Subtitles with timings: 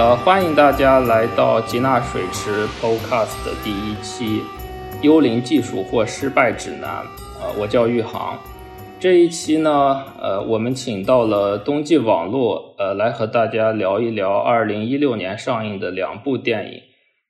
[0.00, 4.40] 呃，欢迎大家来到吉纳水池 Podcast 的第一期
[5.02, 6.88] 《幽灵技术或失败指南》。
[7.38, 8.38] 呃，我叫玉航。
[8.98, 16.80] 这一期呢，呃，我们请到了冬季网络，呃，来和大家聊一聊2016年上映的两部电影，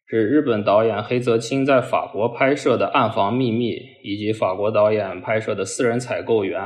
[0.07, 3.73] 是日本导演黑泽清在法国拍摄的《暗房秘密》，
[4.05, 6.63] 以及法国导演拍摄的《私人采购员》。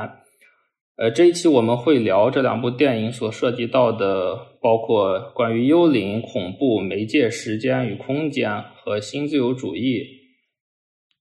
[0.97, 10.05] 呃，这一期我们会聊这两部电影所涉及到的，包括关于幽灵、恐怖、媒介、时间与空间和新自由主义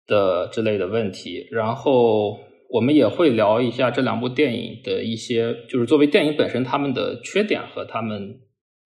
[0.06, 1.48] 的之类的问题。
[1.50, 2.38] 然后
[2.70, 8.36] 我们也会聊一下这两部电影的一些，就是作为电影本身他们的缺点和他们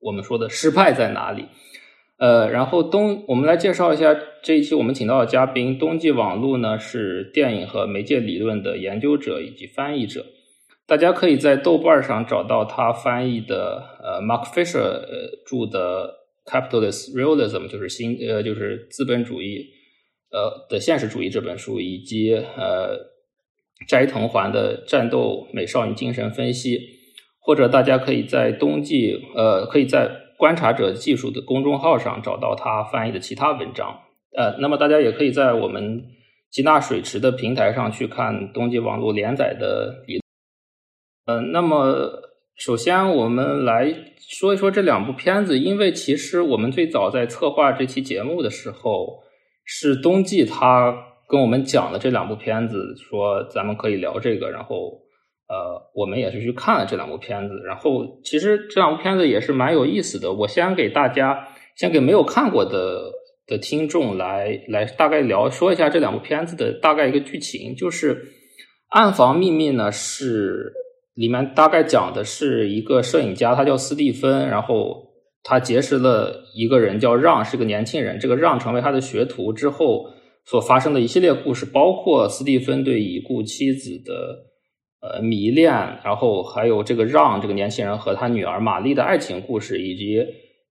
[0.01, 1.45] 我们说的失败在哪里。
[2.17, 10.25] 呃，然后冬，我们来介绍一下这一期我们请到的嘉宾，冬季网路呢是电影和媒介理论的研究者以及翻译者。
[10.89, 15.03] 大家可以在豆瓣上找到他翻译的，呃，Mark Fisher
[15.47, 16.15] 著的
[16.51, 19.67] 《Capitalist Realism》，就是新呃就是资本主义
[20.33, 22.97] 呃的现实主义这本书，以及呃
[23.87, 26.79] 斋藤环的《战斗美少女精神分析》，
[27.39, 33.95] 或者大家可以在冬季呃可以在观察者技术的公众号上找到他翻译的其他文章，
[34.35, 36.03] 呃，那么大家也可以在我们
[36.51, 40.19] 吉纳水池的平台上去看冬季网络连载的理。
[41.29, 42.23] 呃，那么
[42.57, 49.23] 首先我们来说一说这两部片子，因为其实我们最早在策划这期节目的时候，
[49.63, 50.97] 是冬季他
[51.29, 55.03] 跟我们讲了这两部片子，说咱们可以聊这个，然后
[55.49, 60.33] 呃，我们也是去看了这两部片子，然后其实这两部片子也是蛮有意思的。
[60.33, 63.13] 我先给大家，先给没有看过的
[63.47, 68.15] 的听众来来大概聊说一下这两部片子的大概一个剧情，就是
[68.89, 70.73] 《暗房秘密》呢是。
[71.19, 75.05] 里面大概讲的是一个摄影家，他叫斯蒂芬，然后
[75.43, 78.21] 他结识了一个人叫让，是个年轻人。
[78.21, 80.07] 这个让成为他的学徒之后
[80.47, 84.13] 所发生的一系列故事，包括斯蒂芬对已故妻子的
[85.01, 85.73] 呃迷恋，
[86.05, 90.25] 然后还有这个让这个年轻人和他女儿玛丽的爱情故事，以及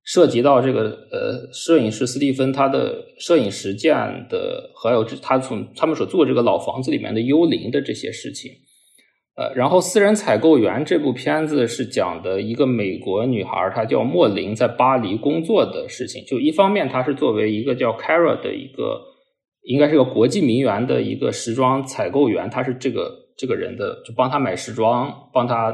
[0.05, 3.93] 涉及到这个呃摄影师斯蒂芬他的摄影实践
[4.29, 8.49] 的，还有他从他们所住这个老房子里面的幽灵的这些事情。
[9.37, 16.25] 呃，然后《私人采购员》这部片子是讲的一个美国女孩，她叫莫林，在巴黎工作的事情。
[16.25, 18.99] 就一方面，她是作为一个叫 Kara 的一个，
[19.61, 25.71] 应该是个国际名媛的一个时装采购员，她是这个这个人的，就帮她买时装、帮她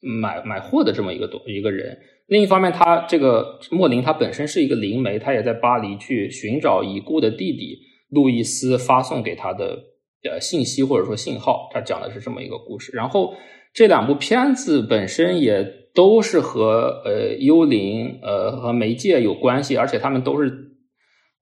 [0.00, 1.98] 买买货的这么一个东一个人。
[2.28, 7.76] 另一方面，她这个莫林她本身是一个灵媒，她也在巴黎去寻找已故的弟弟
[8.08, 9.91] 路易斯发送给她的。
[10.30, 12.92] 呃，信息或者说信号，它讲的是这么一个故事。
[12.94, 13.34] 然后
[13.74, 20.48] 这两部片子本身也都是和呃幽灵呃和媒介有关系，而且他们都是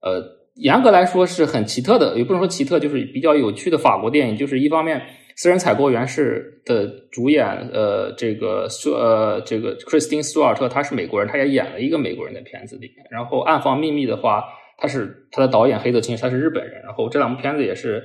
[0.01, 0.23] 呃
[0.55, 4.35] 严格来说是很奇特的，也不能说奇特，就是比较有趣的法国电影。
[4.35, 4.99] 就是一方面，
[5.35, 13.05] 《私人采购员》是的主演呃这个苏呃这个 Christine 苏尔特，他是美国人，他也演了一个美国人的片子里面。
[13.11, 14.43] 然后《暗房秘密》的话，
[14.79, 16.81] 他是他的导演黑泽清，他是日本人。
[16.81, 18.03] 然后这两部片子也是。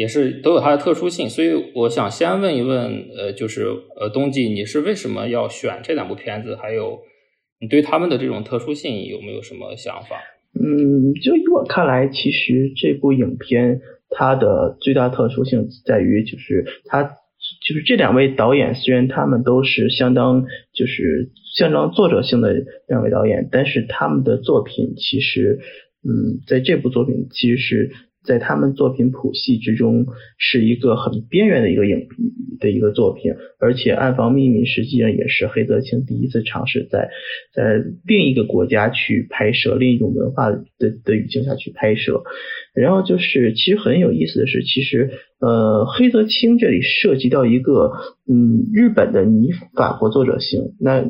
[0.00, 3.66] 也是都有它的特殊性，所以我想先问一问，呃，就是
[4.00, 6.56] 呃，冬季你是为什么要选这两部片子？
[6.56, 7.00] 还有
[7.60, 10.16] 你对他们的这种特殊性有没有什么想法？
[10.58, 22.54] 嗯，就以我看来，其实这部影片它的最大特殊性在于，就是它就是这两位导演，虽然他们都是相当就是相当作者性的
[22.88, 25.58] 两位导演，但是他们的作品其实，
[26.08, 27.90] 嗯，在这部作品其实是。
[28.22, 32.06] 在他们作品谱系之中，是一个很边缘的一个影
[32.58, 37.08] 的一个作品，而且《暗房秘密》实际上也是黑泽清第一次尝试在
[37.54, 40.60] 在另一个国家去拍摄，另一种文化的
[41.02, 42.22] 的语境下去拍摄。
[42.74, 47.92] 然后就是，其实很有意思的是，其实呃，黑泽清这里涉及到一个
[48.30, 51.04] 嗯日本的拟法国作者性，那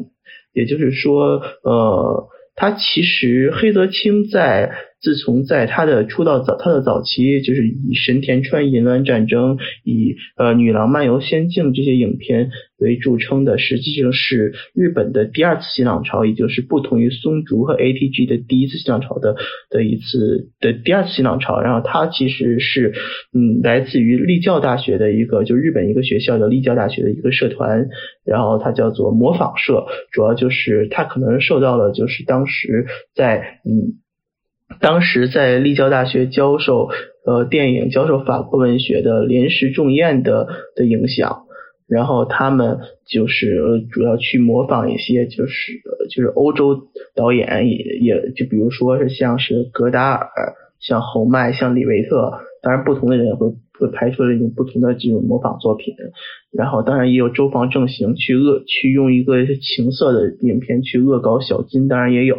[0.52, 4.70] 也就是说，呃，他其实黑泽清在。
[5.00, 19.36] 自从在他的出道早，他的早期就是以神田川淫乱战争、以呃女郎漫游仙境这些影片为著称的，实际上是日本的第二次新浪潮，也就是不同于松竹和 ATG 的第一次新浪潮的
[19.70, 21.60] 的一次的第二次新浪潮。
[21.62, 22.92] 然后他其实是
[23.32, 27.88] 嗯来自于立教大学的一个就日本一个学校叫立教大学的一个社团，
[28.26, 33.99] 然后它叫做模仿社，主要就是他可能受到了就是当时在嗯。
[34.78, 36.90] 当时在立教大学教授
[37.26, 40.46] 呃电影、教授法国文学的临时重彦的
[40.76, 41.42] 的影响，
[41.88, 45.72] 然后他们就是主要去模仿一些就是
[46.08, 50.30] 就是欧洲导演也也就比如说是像是戈达尔、
[50.78, 52.32] 像侯麦、像李维特，
[52.62, 55.94] 当然不同的人会会拍出了一种不同的这种模仿作品。
[56.52, 62.36] 然后当然也有周防正行去恶去用一个情色的影片去恶搞小金，当然也有。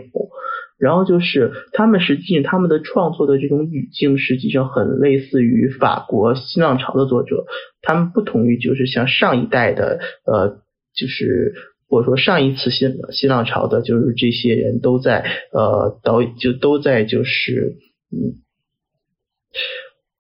[0.81, 7.45] 然后就是他们实际他们的创作的这种语境实际上很类似于法国新浪潮的作者，
[7.83, 10.57] 他们不同于就是像上一代的呃
[10.95, 11.54] 就是
[11.88, 15.24] 或者说上一次新新浪潮的，就是这些人都在
[15.54, 17.75] 呃导就都在就是
[18.12, 18.42] 嗯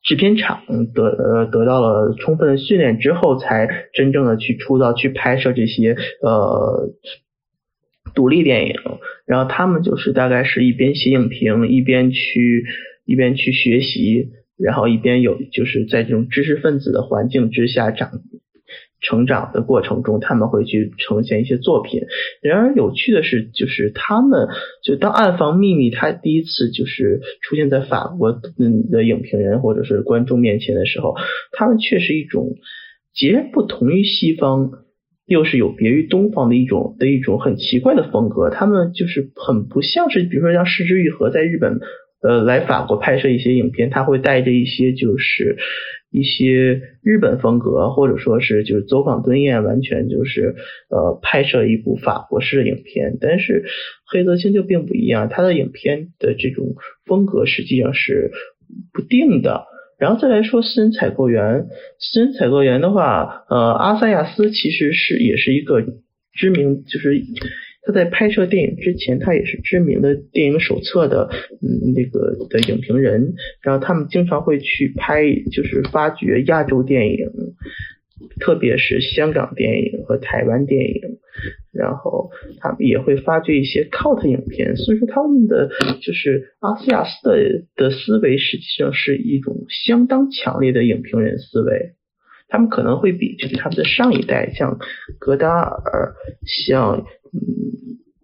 [0.03, 0.61] 制片厂
[0.93, 6.91] 得呃得到了充分的训练之后，才真正的去出道去拍摄这些呃。
[8.13, 8.75] 独立电影，
[9.25, 12.65] 然后他们就是大概是一边写影评，一边去
[13.05, 18.11] 一边去学习，然后一边有就是在这种知识分子的环境之下长
[19.01, 22.01] 成长的过程中，他们会去呈现一些作品。
[22.41, 24.47] 然而有趣的是，就是他们
[24.83, 31.15] 就当《暗房秘密》他第一次就是出现在法国的影评人或者是观众面前的时候，
[31.51, 32.55] 他们却是一种
[33.13, 34.71] 截然不同于西方。
[35.31, 41.79] 又是有别于东方的一种的一种很奇怪的风格，他们就是很不像是，比如说像石之愈合在日本，
[42.21, 45.55] 呃，来法国拍摄一些影片，他会带着一些就是
[46.11, 50.55] 一些日本风格，或者说是就是走访敦彦，完全就是
[50.89, 53.17] 呃拍摄一部法国式的影片。
[53.21, 53.63] 但是
[54.05, 56.75] 黑泽清就并不一样，他的影片的这种
[57.05, 58.31] 风格实际上是
[58.91, 59.70] 不定的。
[60.01, 61.67] 然后再来说私人采购员，
[61.99, 65.85] 私人采购员的话，呃，阿塞亚斯其实是也是一个
[66.33, 67.21] 知名，就是
[67.83, 71.29] 他在拍摄电影之前，他也是知名的电影手册的，
[71.61, 73.35] 嗯，那个的影评人。
[73.61, 75.21] 然后他们经常会去拍，
[75.51, 77.19] 就是发掘亚洲电影，
[78.39, 81.01] 特别是香港电影和台湾电影。
[81.71, 82.29] 然后
[82.59, 85.69] 他们也会发掘一些 cult 影片，所以说他们的
[86.01, 91.93] 就是阿斯亚斯的的思维实际上是一种相当强烈的影评人思维，
[92.49, 94.79] 他们可能会比就是他们的上一代像
[95.17, 96.13] 戈达尔、
[96.45, 97.39] 像嗯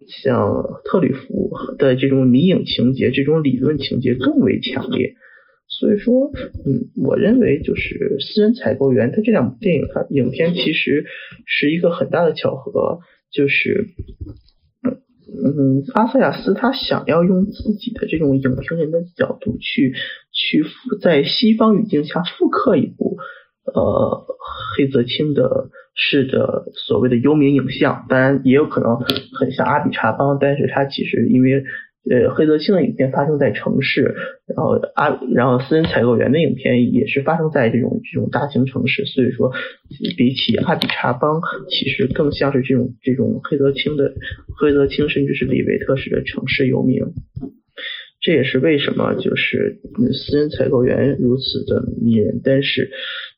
[0.06, 5.14] 像特吕弗的这种迷影情节、这种理论情节更为强烈。
[5.78, 6.32] 所以说，
[6.66, 11.06] 嗯，我认为就是私人采购员，他这两部电影，它影片其实
[11.46, 12.98] 是一个很大的巧合，
[13.30, 13.86] 就是，
[14.82, 19.94] 嗯，阿萨亚斯他想要用自己的这种影评人的角度去
[20.32, 23.16] 去复在西方语境下复刻一部
[23.72, 24.26] 呃
[24.76, 28.96] 黑泽清的式的所谓的幽冥影像，当然也有可能
[29.38, 31.62] 很像阿比查邦，但是他其实因为。
[32.10, 34.14] 呃，黑泽清的影片发生在城市，
[34.46, 39.52] 然后阿，然后私人采购员的影片也是发生在这种这种大型城市，所以说
[40.16, 44.14] 比起阿比查邦，其实更像是这种这种黑泽清的
[44.58, 47.02] 黑泽清甚至是李维特式的城市游民。
[48.20, 49.78] 这也是为什么就是
[50.12, 52.90] 私人采购员如此的迷人，但是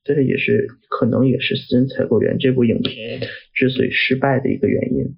[0.05, 3.20] 但是也是可能也是私人采购员这部影片
[3.53, 5.17] 之所以失败的一个原因。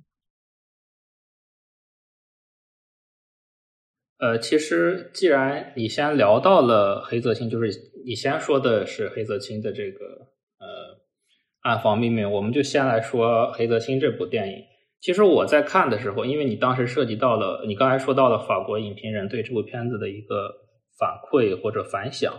[4.22, 7.72] 呃，其实既然你先聊到了黑泽清，就是
[8.06, 10.04] 你先说的是黑泽清的这个
[10.60, 10.66] 呃
[11.62, 14.58] 《暗房秘密》，我们就先来说黑泽清这部电影。
[15.00, 20.52] 其实我在看的时候，因为你当时涉及到了，你刚才说到了法国影评人对这部片子的一个
[20.96, 22.32] 反馈或者反响。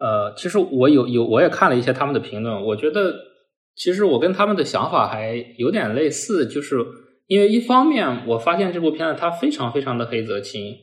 [0.00, 3.14] 呃，其实我有有我也看了一些他们的评论，我觉得
[3.76, 6.84] 其实我跟他们的想法还有点类似，就是。
[7.30, 10.74] 因为一方面，我发现这部片子它非常非常的黑泽清，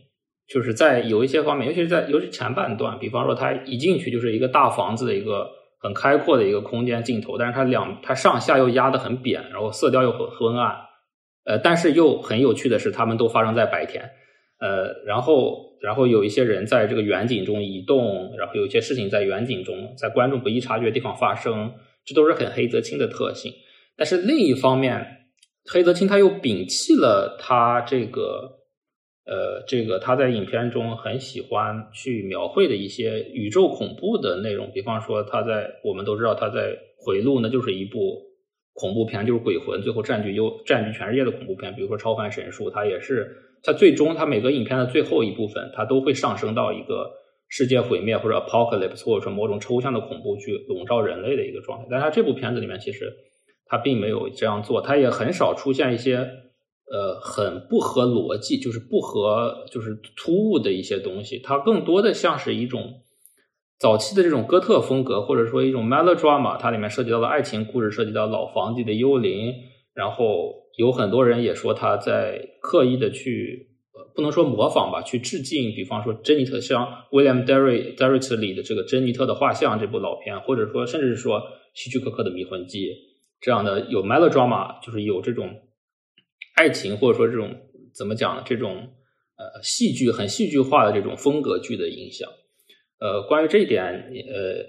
[0.47, 5.45] 就是在有一些方面，尤其是在尤其前半段，比方说它一进去就是一个大房子的一个
[5.77, 10.73] 很开阔的一个空间镜头，但是它两它上下又压得很扁，然后色调又很昏暗，
[11.43, 14.09] 呃，但是又很有趣的是，他们都发生在白天，
[14.61, 21.73] 呃，然后然后有一些人在这个远景中移动，然后有一些事情在远景中在观众不易察觉的地方发生，
[22.05, 23.51] 这都是很黑泽清的特性。
[23.97, 25.16] 但是另一方面，
[25.69, 28.59] 黑泽清他又摒弃了他这个，
[29.25, 36.71] 呃，这个他在影片中很喜欢去描绘的一些宇宙恐怖的内容，比方说他在我们都知道他在
[37.05, 38.23] 《回路》呢就是一部
[38.73, 41.75] 恐怖片，就是鬼魂最后占据优占据全世界的恐怖片。
[41.75, 47.11] 比如说《超凡神术》，它也是它最终它每个影片的最后一部分，它都会上升到一个
[47.49, 51.87] 世界毁灭或者 apocalypse 或者说某种抽象的恐怖去笼罩人类的一个状态。
[51.91, 53.13] 但他这部片子里面其实。
[53.69, 61.39] 他并没有这样做，他也很少出现一些呃很不合逻辑，就是不合就是突兀的一些东西。
[61.39, 63.01] 它更多的像是一种
[63.79, 69.53] 早期的这种哥特风格，或者说一种 melodrama，它里面涉及到的爱情故事，涉及到老房子的幽灵，
[69.93, 73.67] 然后有很多人也说他在刻意的去，
[74.15, 81.41] 不能说模仿吧，去致敬，比方说珍妮特，像 William Derry Derry 里的这个珍妮特的画像这部老片，或者说甚至是说
[81.73, 82.91] 希区柯克的迷魂记
[83.39, 85.49] 这样的有 melodrama，就是有这种
[86.55, 87.55] 爱情或者说这种
[87.93, 88.43] 怎么讲？
[88.45, 88.75] 这种
[89.37, 92.29] 呃戏剧很戏剧化的这种风格剧的影响。
[92.99, 94.65] 呃，关于这一点，呃，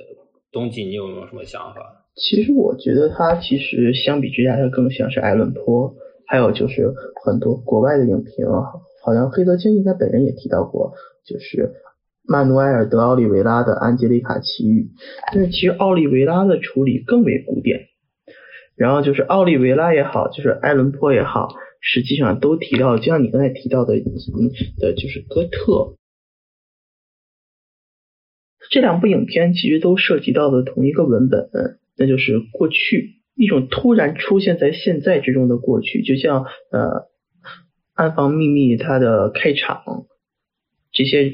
[0.52, 1.80] 东锦，你有没有什么想法？
[2.14, 5.94] 其实我觉得他其实相比之下，他更像是艾伦坡。
[6.26, 6.92] 还有就是
[7.24, 8.60] 很多国外的影评啊，
[9.02, 10.92] 好像黑泽清应该本人也提到过，
[11.24, 11.72] 就是
[12.24, 14.82] 曼努埃尔·德奥利维拉的《安吉丽卡奇遇》。
[15.32, 17.80] 但是其实奥利维拉的处理更为古典。
[18.78, 21.48] 然后就是奥利维拉也好，就是艾伦坡也好，
[21.80, 25.96] 实际上都提到，就像你刚才提到的，嗯的就是哥特。
[28.70, 31.48] 这两部影片其实都涉及到的同一个文本，
[31.96, 36.80] 那就是过去一种突然出现在现在之中的过去，就像呃
[37.94, 39.82] 《暗房秘密》它的开场，
[40.92, 41.30] 这些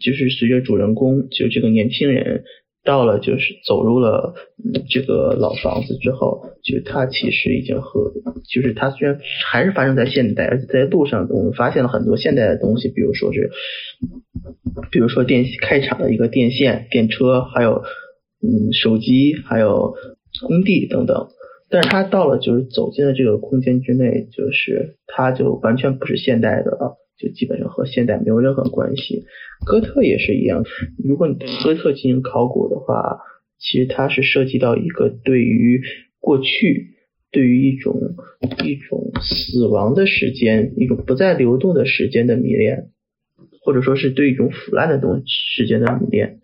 [0.00, 2.44] 就是随着主人公就这个年轻人。
[2.86, 8.12] 到了就是走入了嗯这个老房子之后，就他其实已经和
[8.48, 9.18] 就是他虽然
[9.50, 13.50] 还是发生在现代，而且在路上我们发现了很多现代的东西，比如说是，
[14.90, 17.82] 比如说电开场的一个电线、电车，还有
[18.40, 19.94] 嗯手机，还有
[20.46, 21.28] 工地等等。
[21.68, 26.96] 但是他到了就是走进了这个空间之内，就是他就完全不是现代的了。
[27.18, 29.24] 就基本上和现代没有任何关系，
[29.64, 30.64] 哥特也是一样。
[31.02, 33.20] 如果你对哥特进行考古的话，
[33.58, 35.80] 其实它是涉及到一个对于
[36.20, 36.96] 过去、
[37.30, 38.14] 对于一种
[38.64, 42.90] 一种死亡的时间、一种不再流动的时间的迷恋，
[43.62, 46.40] 或者说是对一种腐烂的东西时间的迷恋。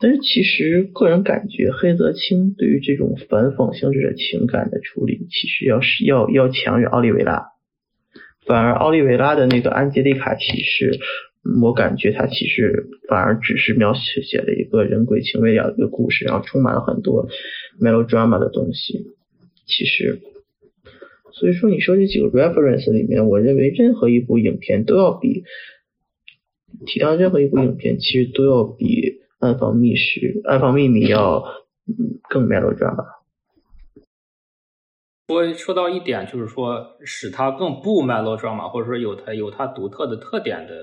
[0.00, 7.51] 但是其实个人感觉，黑泽清对于这种反讽性质的情感的处理，其实要是要要强于奥利维拉。
[8.46, 10.98] 反而奥利维拉的那个安吉丽卡骑士，
[11.62, 17.28] 我感觉他其实反而只是描写写了一个人鬼情未了的一个故事，然后充满了很多
[17.80, 19.06] melodrama 的东西。
[19.64, 20.20] 其实，
[21.32, 25.44] 所以说你说这几个 reference 里面，我认为任何一部影片都要比
[26.84, 31.44] 提到任何一部影片，其实都要比暗房密室、暗房秘密要
[31.86, 33.21] 嗯更 melodrama。
[35.32, 40.74] 说说到一点，就是说使它更不 melodrama，或者说有它有它独特的特点的，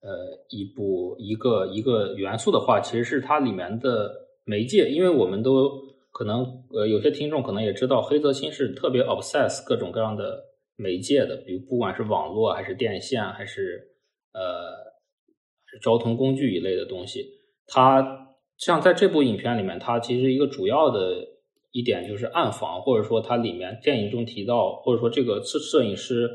[0.00, 0.10] 呃，
[0.48, 4.10] 一部一个一个元素的话，其实是它里面的
[4.44, 4.88] 媒介。
[4.88, 5.70] 因为我们都
[6.12, 10.42] 可能呃有些听众可能也知道，黑泽清是特别 obsess 各种各样的
[10.76, 13.88] 媒介的，比如不管是网络还是电线还是
[14.32, 17.24] 呃交通工具一类的东西。
[17.66, 21.35] 它像在这部影片里面，它其实一个主要的。
[21.76, 26.30] 一点就是暗房，或者说它里面电影中提到，或者说这个摄摄影师，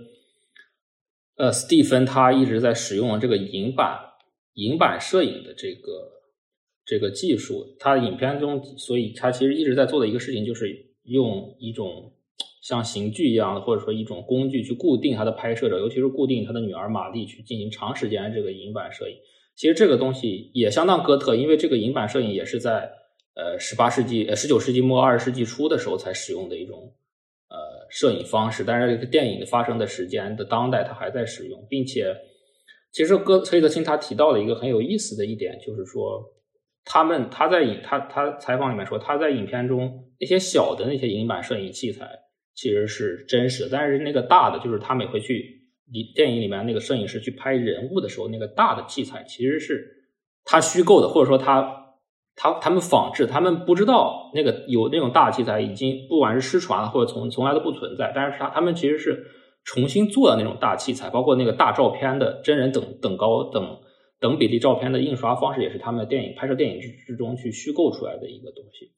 [1.36, 4.00] 呃，斯蒂芬他一直在使用这个银版
[4.54, 6.12] 银版摄影的这个
[6.86, 7.76] 这个技术。
[7.80, 12.14] 他影片中，所以他其实一直在做的一个事情，就是用一种
[12.62, 19.16] 像刑具一样的，或者说一种工具去固定他的拍摄者，尤其是固定他的女儿玛丽去进行长时间这个银版摄影。
[19.56, 23.01] 其实这个东西也相当哥特，因为这个银版摄影也是在。
[23.34, 26.94] 呃，十八世纪、呃十九世纪末、二十世纪初的时候才使用的一种
[27.48, 27.58] 呃
[27.90, 32.14] 摄影方式，但是这个电影发生的时间的当代，它还在使用，并且
[32.92, 36.22] 其实哥崔德清他提到了一个很有意思的一点，就是说
[36.84, 42.06] 他们他在影他他采访里面说他在影片中那些小的那些银版摄影器材
[42.54, 49.88] 其实是真实的，但是那个大的就是他每回去你电影里面那个摄影师去拍人物的时候，那个大的器材其实是
[50.44, 51.78] 他虚构的，或者说他。
[52.36, 58.12] 他他们仿制，他们不知道那个有那种大器材已经不管是失传了，或者从从来都不存在。
[58.16, 59.26] 但是他他们其实是
[59.64, 63.78] 重新做的那种大器材，包括那个大照片的真人等等高等
[64.20, 68.92] 等比例照片的印刷方式，也是他们的电影拍摄电影之之中去虚构出来的一个东西。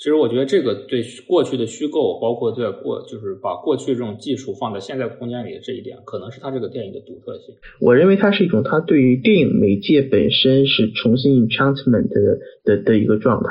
[0.00, 7.54] 其实我觉得这个对过去的虚构，包括在过就是把过去这种技术放在现在空间里的这一点，可能是它这个电影的独特性。
[7.82, 13.50] 我认为它是一种它对于电影媒介本身是重新 enchantment 的的的一个状态。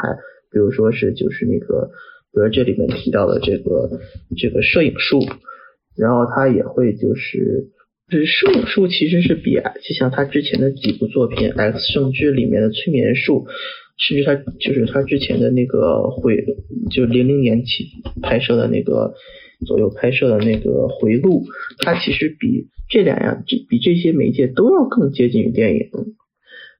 [0.51, 1.91] 比如说是就是那个，
[2.33, 3.99] 比如这里面提到的这个
[4.35, 5.19] 这个摄影术，
[5.95, 7.69] 然后它也会就是
[8.09, 13.45] 是摄影术其实是比就像他之前的几部作品《X 圣之》里面的催眠术。
[13.99, 16.43] 甚至他就是他之前的那个回，
[16.89, 17.85] 就零零年起
[18.21, 19.13] 拍摄的那个
[19.67, 21.43] 左右拍摄的那个回路，
[21.79, 25.89] 它其实比这两样，这比这些媒介都要更接近于电影。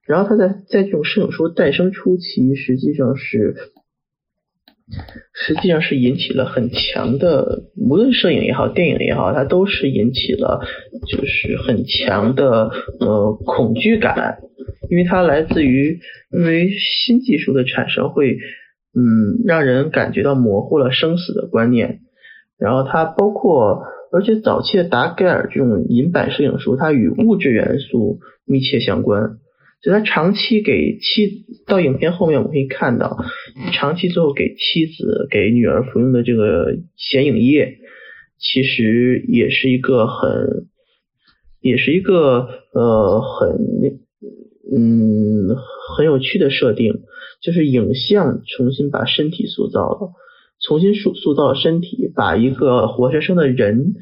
[0.06, 3.54] 然后他在在这种摄影书诞生初期，实际上是
[5.34, 10.66] 实际上是引起了很强的，无论摄影也好，电影也好，它都是引起了
[11.06, 14.38] 就是很强的呃恐惧感，
[14.90, 16.00] 因为它来自于
[16.32, 18.36] 因为新技术的产生会
[18.94, 22.00] 嗯让人感觉到模糊了生死的观念，
[22.58, 29.38] 然后它包括而且早期的达盖尔这种银版摄影书，它与物质元素密切相关。
[29.82, 33.16] 就他长期给妻到影片后面，我们可以看到，
[33.72, 37.78] 长期最后给妻子、给女儿服用的这个显影液，
[38.38, 40.66] 其实也是一个很，
[41.62, 43.56] 也是一个呃很
[44.72, 45.56] 嗯
[45.96, 47.02] 很有趣的设定，
[47.42, 50.12] 就是影像重新把身体塑造了，
[50.60, 53.94] 重新塑塑造身体，把一个活生生的人，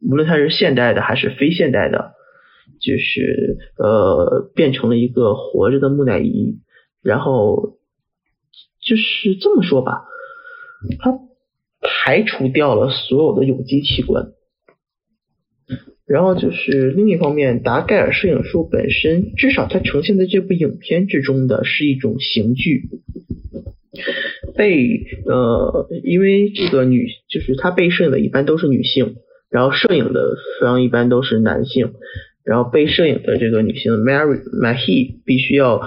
[0.00, 2.12] 无论他是现代的还是非现代的。
[2.80, 6.58] 就是呃，变成了一个活着的木乃伊，
[7.02, 7.78] 然后
[8.82, 10.04] 就是这么说吧，
[10.98, 11.12] 它
[11.80, 14.32] 排除掉了所有的有机器官，
[16.06, 22.82] 然后就是另一方面，达盖尔摄影术本身，至少它呈现在这部影片之中的是一种刑具，
[24.56, 29.16] 被呃，因为这个女就是她被摄影的一般都是女性，
[29.50, 31.92] 然后摄影的方一般都是男性。
[32.44, 35.80] 然后被摄影的这个女性 Mary Mahi 必须要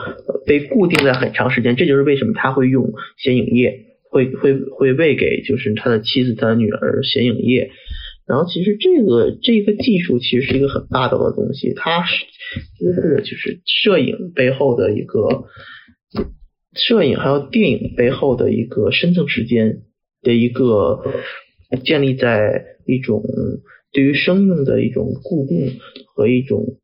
[0.48, 7.70] 被固定在很长时间，这就是为什么他会用显影液，会会会喂给就是他的妻子、他的女儿显影液。
[8.28, 12.26] 然后其实这个这个技术其实是一个很霸道的东西，它是
[12.80, 15.46] 就是就是摄影背后的一个
[16.74, 19.84] 摄影还有电影背后的一个深层时间
[20.22, 21.04] 的一个
[21.84, 23.24] 建立在一种。
[23.94, 25.80] 对于生命的一种固定
[26.13, 26.78] 和一种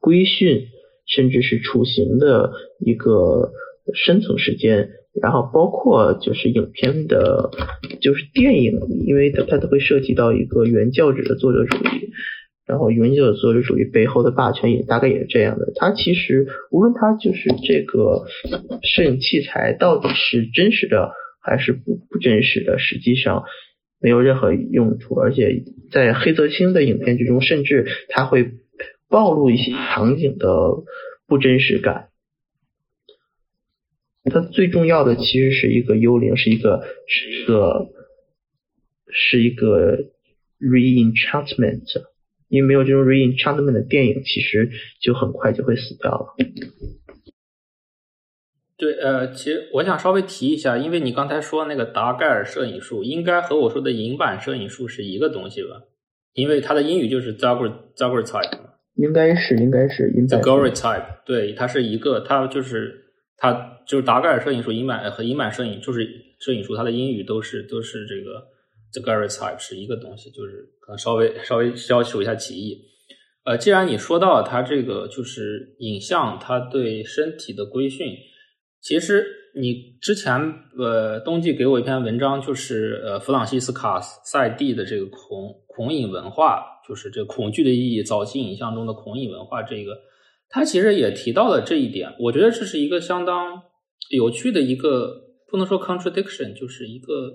[0.00, 0.66] 规训，
[1.06, 2.50] 甚至是雏形的
[2.80, 3.52] 一个
[3.94, 4.88] 深层时间，
[5.20, 7.50] 然后包括就是影片的，
[8.00, 12.10] 就是电影，因为它它都会涉及到一个原教旨的作者主义，
[12.66, 15.72] 然后原教旨作者主义背后的霸权也大概也是这样的。
[15.76, 18.26] 它其实无论它就是这个
[18.82, 23.44] 摄影器材到底是真实的还是不不真实的，实际上。
[24.00, 28.50] 没有任何用处，而且在黑泽清的影片之中，甚至他会
[29.08, 30.48] 暴露一些场景的
[31.26, 32.08] 不真实感。
[34.30, 37.88] 它最重要的其实是一个幽灵，是一个是一个
[39.08, 39.98] 是一个
[40.58, 42.02] reenchantment，
[42.48, 46.36] 因为没有这种 reenchantment 的电影，其实就很快就会死掉了。
[48.76, 55.82] 对，呃，其实我想稍微提一下，因为你刚才说那个达盖尔摄影术，应该和我说的银版摄影术是一个东西吧？
[56.32, 58.58] 因为它的英语就是 Zagoratype
[58.96, 63.03] 应该是，应该是 Zagoratype，对，它是一个，它就是
[63.36, 66.08] 它就是达盖尔摄影术，银版和银版摄影就是
[66.40, 68.42] 摄影术，它的英语都是都是这个
[68.92, 72.78] Zagoratype 是一个东西，就是可能稍微稍微要求一下歧义。
[73.44, 78.16] 呃，既然你说到它这个就是影像，它对身体的规训。
[78.80, 80.32] 其实你之前
[80.78, 89.98] 呃冬季给我一篇文章，就是呃弗朗西斯卡塞蒂的这个恐恐影文化，就是这恐惧的意义，早期影像中的恐影文化，这个
[90.54, 92.14] 他其实也提到了这一点。
[92.20, 93.60] 我觉得这是一个相当
[94.10, 95.12] 有趣的一个，
[95.50, 97.34] 不能说 contradiction，就是一个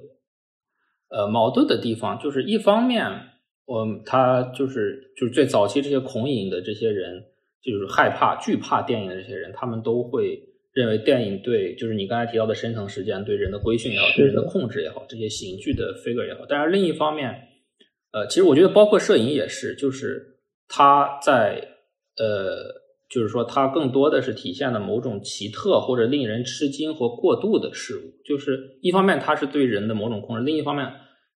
[1.10, 2.18] 呃矛盾的地方。
[2.18, 3.04] 就是一方面，
[3.66, 7.22] 我他就是就是最早期这些恐影的这些人，
[7.62, 10.46] 就是害怕惧怕电影的这些人，他们都会。
[10.72, 16.46] 认为电影对，就是你刚才提到的深层时间对人的规训也好，对人的控制也好，这些刑具的 figure 也好。
[16.48, 17.34] 但是另一方面，
[18.14, 21.56] 呃，其实我觉得包括摄影也是，就是他在
[22.18, 22.64] 呃，
[23.10, 28.14] 就是说它更多的是体现了某种奇特或者令人吃惊或过度的事物。
[28.26, 30.86] 就是一方面它是对人的某种控制，另一方面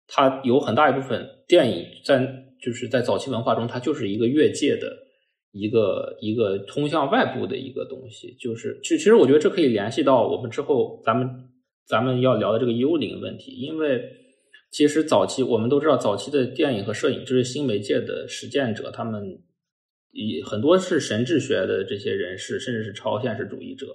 [0.07, 5.07] 它有很大一部分电影在就是在早期文化中，它就是一个越界的。
[5.53, 11.29] 一个一个通向外部的一个东西，就是其其实我觉得这可以联系到我们之后咱们
[11.89, 14.01] 咱们要聊的这个幽灵问题，因为
[14.71, 19.41] 其实早期我们都知道，早期的电影和摄影就是新媒介的实践者，他们
[20.13, 23.87] 以很多是神智学的这些人士，甚至是超现实主义者，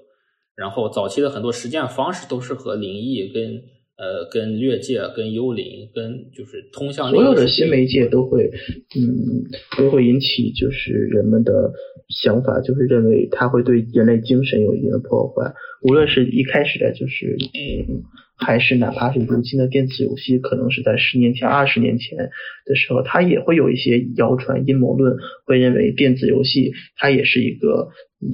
[0.56, 3.62] 然后早期的很多实践方式都是和灵异跟
[3.98, 8.52] 呃，跟越界、跟幽灵、跟就是通向所有的新媒介都会，
[8.94, 9.48] 嗯，
[9.78, 11.72] 都会引起就是人们的
[12.10, 15.54] 想法，就是认为它会对人类精神有一定的破坏。
[15.84, 18.04] 无论是一开始的，就是嗯，
[18.38, 22.30] 还是哪怕是如今的电子游戏，可能是在十年前、二十年前
[22.66, 27.90] 的时候，它也会有一些谣传、阴谋论，会认为电子游戏它也是一个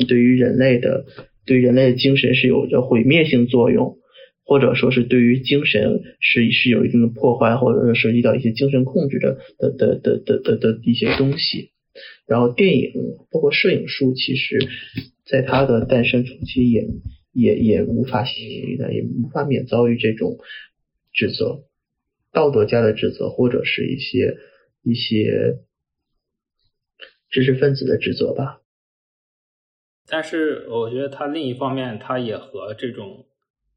[0.08, 1.06] 对于人类的、
[1.46, 3.98] 对人类的精神是有着毁灭性作用。
[4.44, 11.70] 或者说是对于精神是是有一定的破坏，或者说涉及到一些精神控制的的的的的的的一些东西。
[12.28, 12.92] 然后电影
[13.32, 14.60] 包括摄影术，其实
[15.26, 16.86] 在它的诞生初期也
[17.32, 20.38] 也也无法的也无法免遭遇这种
[21.12, 21.64] 指责，
[22.32, 24.38] 道德家的指责，或者是一些
[24.84, 25.60] 一些
[27.30, 28.62] 知识分子的指责吧。
[30.08, 33.28] 但是我觉得它另一方面，它也和这种。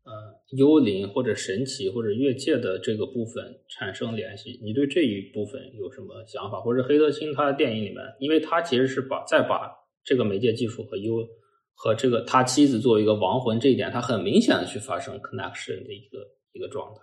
[0.07, 0.13] 呃，
[0.51, 6.61] 幽灵或者神奇或者越界的这个部分产生联系，你对这一部分有什么想法？
[6.61, 9.73] 或者黑泽清他的电影里面，因为他其实是把再把
[10.05, 11.27] 这个媒介技术和幽
[11.75, 16.19] 和这个他妻子作为一个亡魂这一点，他很明显的去发生 connection 的一个
[16.53, 17.01] 一个状态。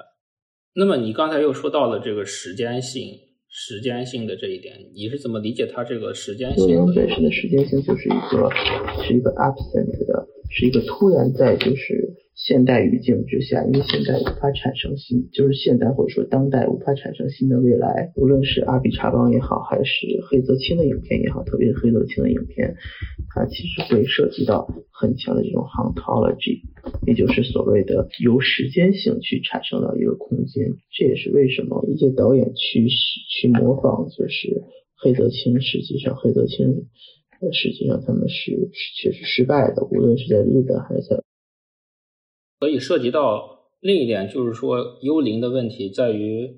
[0.73, 3.12] 那么你刚才又说到了这个时间性、
[3.49, 6.69] 时间性的这一点，你是怎么理解他这个时间性？
[6.69, 8.49] 幽灵本身的时间性就是一个
[9.03, 12.20] 是一个 absent 的，是一个突然在就是。
[12.43, 18.12] 现代语境之下，因为现代无法产生新，就是现代或者说当代无法产生新的未来。
[18.15, 22.75] 无论是阿比查邦也好，还是黑泽清的影片也好，特别是黑泽清的影片，
[23.30, 26.62] 它其实会涉及到很强的这种 ontology，
[27.06, 30.65] 也就是所谓的由时间性去产生的一个空间。
[30.91, 34.63] 这也是为什么一些导演去去模仿，就是
[34.97, 36.88] 黑泽清，实际上黑泽清，
[37.54, 41.21] 实际上他们是确实失败的，无论是在日本还是在。
[42.62, 46.58] 可以涉及到另一点，就是说幽灵的问题在于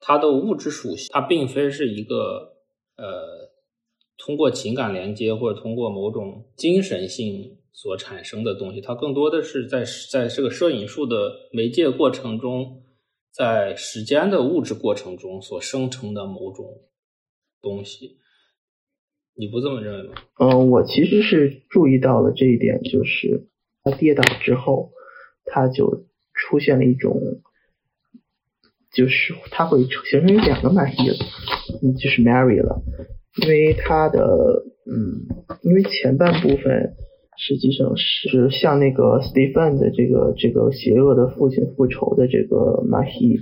[0.00, 2.54] 它的物质属性，它并非是一个
[2.96, 3.52] 呃
[4.16, 12.82] 通过情感连接或者通过某种精神性所产生的东西，它更多的是在在这个摄影术的媒介过程中，
[13.30, 16.64] 在时间的物质过程中所生成的某种
[17.60, 18.16] 东西。
[19.34, 20.14] 你不这么认为吗？
[20.40, 23.50] 嗯，我其实是注意到了这一点，就是
[23.82, 24.90] 他跌倒之后。
[25.44, 27.20] 它就出现了一种，
[28.92, 31.12] 就是它会形成两个 Mahi，
[31.98, 32.82] 就是 Mary 了，
[33.42, 35.26] 因为它的，嗯，
[35.62, 36.94] 因为前半部分
[37.36, 43.40] 实际上是像那个 Stephen 的这个这个邪恶的父亲复仇的这个 Mahi，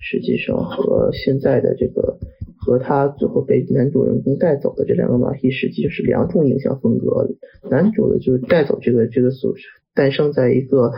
[0.00, 2.18] 实际上和现在的这个
[2.58, 7.28] 和他最后被男主人公带走的这两个马戏实际是两种影像风格，
[7.70, 9.54] 男主的就是带走这个这个所
[9.94, 10.92] 诞生在一个。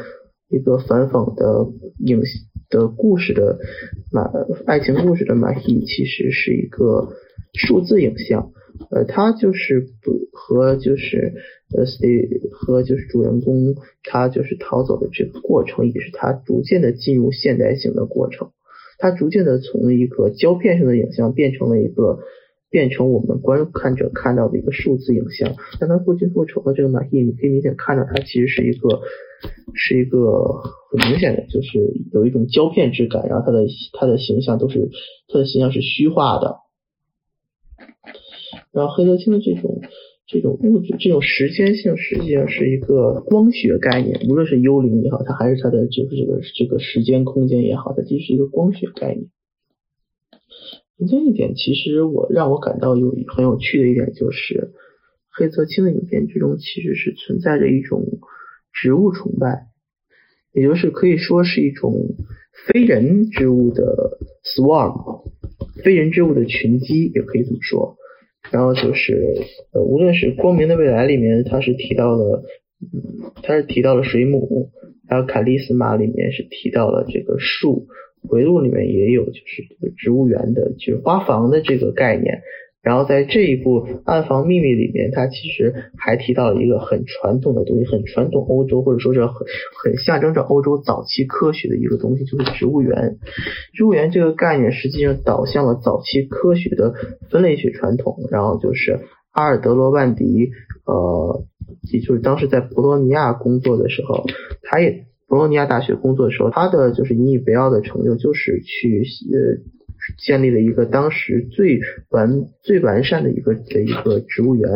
[0.48, 1.66] 一个反讽的
[1.98, 2.22] 影
[2.68, 3.59] 的故事的
[4.12, 4.30] 马
[4.66, 7.09] 爱情故事的马戏，其实是一个
[7.52, 8.52] 数字影像，
[8.90, 11.35] 呃，他就是不和就是
[11.76, 11.85] 呃
[12.52, 18.50] 和就是主人公他就是逃走的这个过程，也是他逐渐的进入现代性的过程，
[18.98, 22.20] 他逐渐的从一个胶片上的影像变成了一个。
[22.74, 25.54] 变成我们观看者看到的一个数字影像。
[25.78, 29.00] 但他过去复仇的这个马戏，你可以明显看到，它其实是一个，
[29.74, 30.42] 是一个
[30.90, 31.78] 很明显的，就是
[32.12, 33.28] 有一种胶片质感。
[33.28, 34.90] 然后他的他的形象都是
[35.28, 36.56] 他的形象是虚化的。
[38.72, 39.80] 然后黑泽清的这种
[40.26, 44.26] 这种物质这种时间性，实际上是一个光学概念。
[44.28, 49.28] 无论是幽灵也好，它还是它的这个这个这个时间空间也好，它其实是一个光学概念。
[50.98, 54.70] 这一点其实我让我感到有很有趣的一点就是，
[55.30, 58.04] 黑泽清的影片之中其实是存在着一种
[58.72, 59.66] 植物崇拜，
[60.52, 61.92] 也就是可以说是一种
[62.66, 65.24] 非人之物的 swarm，
[65.83, 67.96] 非人之物的群集也可以这么说。
[68.52, 69.35] 然后就是
[69.72, 72.44] 呃，无论是《光明的未来》里面，他是提到了，
[72.80, 74.70] 嗯，他是提到了水母，
[75.09, 77.88] 还有《卡利斯玛》里面是提到了这个树。
[78.28, 82.42] 回路里面也有，就是这个植物园的，就是花房的这个概念。
[82.82, 89.34] 然后在这一部《暗房秘密》里面，它其实还提到了一个很传统的东西，很传统欧洲，或者说是很
[89.82, 93.16] 很象征着欧洲早期科学的一个东西，就是植物园。
[93.72, 96.92] 植物园这个概念实际上导向了早期科学的
[97.30, 98.18] 分类学传统。
[98.30, 99.00] 然后就是
[99.32, 100.50] 阿尔德罗万迪，
[100.84, 101.42] 呃，
[101.90, 104.26] 也就是当时在博洛尼亚工作的时候，
[104.62, 105.06] 他也。
[105.28, 109.62] 博洛尼亚大学工作的时候，他的就是引以为傲的成就就是去呃
[110.18, 114.68] 建立了一个当时最完最完善的一个的一个植物园。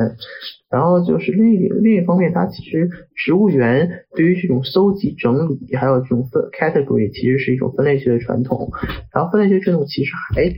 [0.70, 8.70] 然后就是另一另一方面，它其实植物园对于这种搜集整理，还有这种分 category，其实是一种分类学的传统。
[9.14, 10.52] 然后分类学传统其实还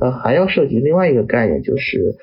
[0.00, 2.14] 呃还要涉及另外一个概念，就是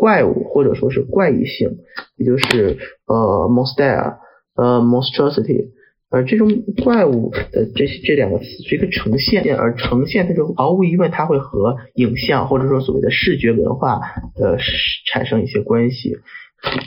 [0.00, 1.70] 怪物或者说是怪异性，
[2.16, 4.16] 也就是呃 monster
[4.56, 5.70] 呃 monstrosity。
[6.10, 6.48] 而这种
[6.84, 14.00] 怪物的这些这两个词是一个呈现，而呈现它就毫无疑问它会和影像或者说所谓的视觉文化
[14.40, 14.56] 呃
[15.10, 16.16] 产生一些关系。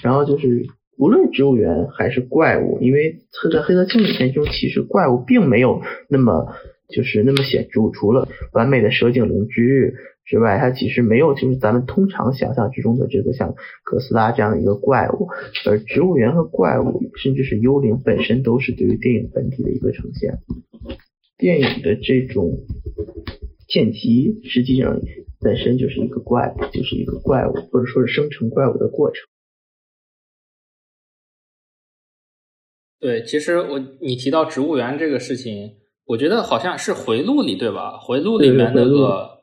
[0.03, 0.65] 然后就是
[0.97, 3.19] 无论植物园还是怪物，因为
[3.51, 6.53] 在黑色镜里面中，其实怪物并没有那么
[6.88, 9.93] 就是那么显著，除了完美的蛇颈龙之日。
[10.29, 15.27] 之外，它其实没有就是咱们通常想象之中的这个像哥斯拉这样的一个怪物，
[15.65, 20.37] 而植物园和怪物，甚至是幽灵本身都是对于电影本体的一个呈现。
[21.35, 22.59] 电影的这种
[23.67, 25.01] 剑集实际上
[25.39, 29.27] 本身就是一个怪，就是一个怪物，或者说是生成怪物的过程。
[32.99, 37.97] 对，其实我你提到植物园这个事情，我觉得好像是回路里对吧？
[37.97, 39.38] 回路里面那个。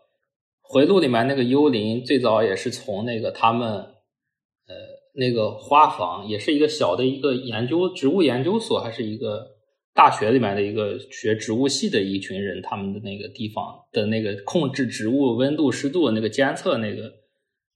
[0.68, 4.74] 回路里面那个幽灵最早也是从那个他们呃
[5.14, 9.46] 那个花房，也是一个小的一个研究植物研究所，还是一个
[9.94, 17.12] 大学里面的一个学植物系的一群人，他们的那个地方的那个控制植物温度湿度那个监测那个，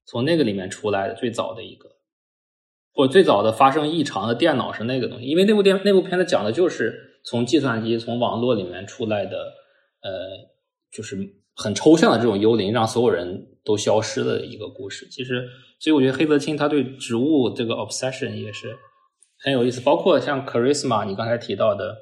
[0.05, 1.89] 从那个里面出来的最早的一个，
[2.93, 9.37] 或最早的发生异常的电脑是那个东西，因为那部电那部片子讲的就是从计算机从网络里面出来的，
[10.03, 10.11] 呃，
[10.91, 11.40] 就是。
[11.63, 15.07] 很抽象的这种幽灵，让所有人都消失的一个故事。
[15.11, 15.47] 其实，
[15.79, 18.75] 所以我觉得黑泽清他对植物这个 obsession 也是
[19.39, 19.81] 很有意思。
[19.83, 21.95] 包括像 Charisma，你刚才提到的，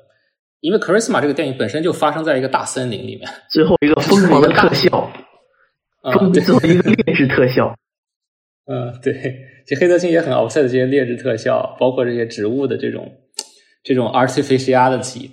[0.60, 3.28] 因为 Charisma 这个电影本身就发生在一个大森林里面。
[3.50, 5.10] 最后一个疯狂的特效，
[6.04, 7.74] 嗯，最后一个劣质特效。
[8.70, 9.12] 嗯，对，
[9.66, 13.10] 其实黑泽清也很 obsessed 这些劣质特效，包括这些植物的这种
[13.82, 15.30] 这种 artificiality。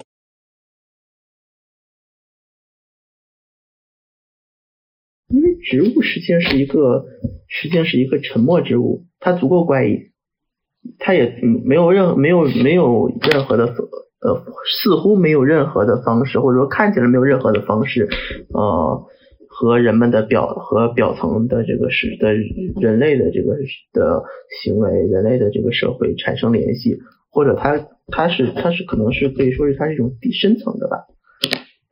[5.66, 7.06] 植物实际上是一个，
[7.48, 10.12] 实际上是一个沉默之物，它足够怪异，
[11.00, 14.44] 它也没有任没有没有任何的呃，
[14.82, 18.08] 似乎没有任何的方式，或者说看起来没有任何的方式，
[18.54, 19.04] 呃，
[19.50, 23.56] 和人们的表和表层的这个是的人类的这个
[23.94, 24.24] 的
[24.64, 26.98] 行为，人类的这个社会产生联系，
[27.30, 31.06] 或者它它是它是可能是可以说是它是一种底深层的吧。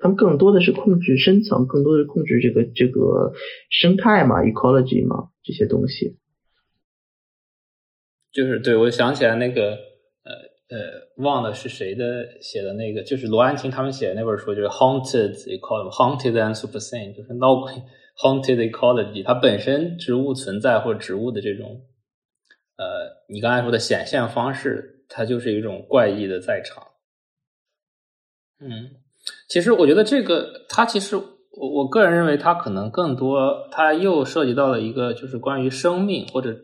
[0.04, 3.32] 他们更多的是控制深层，更多的是控制这个这个
[3.70, 6.18] 生态嘛，ecology 嘛这些东西。
[8.34, 9.72] 就是对我想起来那个
[10.26, 10.32] 呃
[10.68, 17.72] 呃，忘了是谁的写的那个，就是罗安婷他们写的那本书，就是 haunted ecology，haunted and super sane，就是闹鬼
[18.22, 19.24] haunted ecology。
[19.24, 21.86] 它本身植物存在或植物的这种
[22.76, 26.88] 呃，你刚才说的显现方式，它就是一种怪异的在场。
[28.60, 29.02] 嗯。
[29.48, 36.56] 其实我觉得这个，它其实我我个人认为，它可能更多，它又涉及到了一个，就是关于生命或者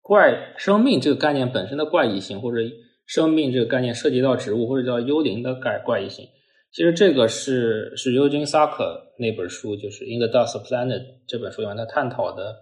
[0.00, 2.58] 怪生命这个概念本身的怪异性，或者
[3.06, 6.26] 生命这个概念涉及到植物或者叫幽灵的怪怪异性。
[6.72, 12.56] 其实这个是是 Eugene Saka 那本书，就是《In the Dust Planet》这本书里面他探讨的，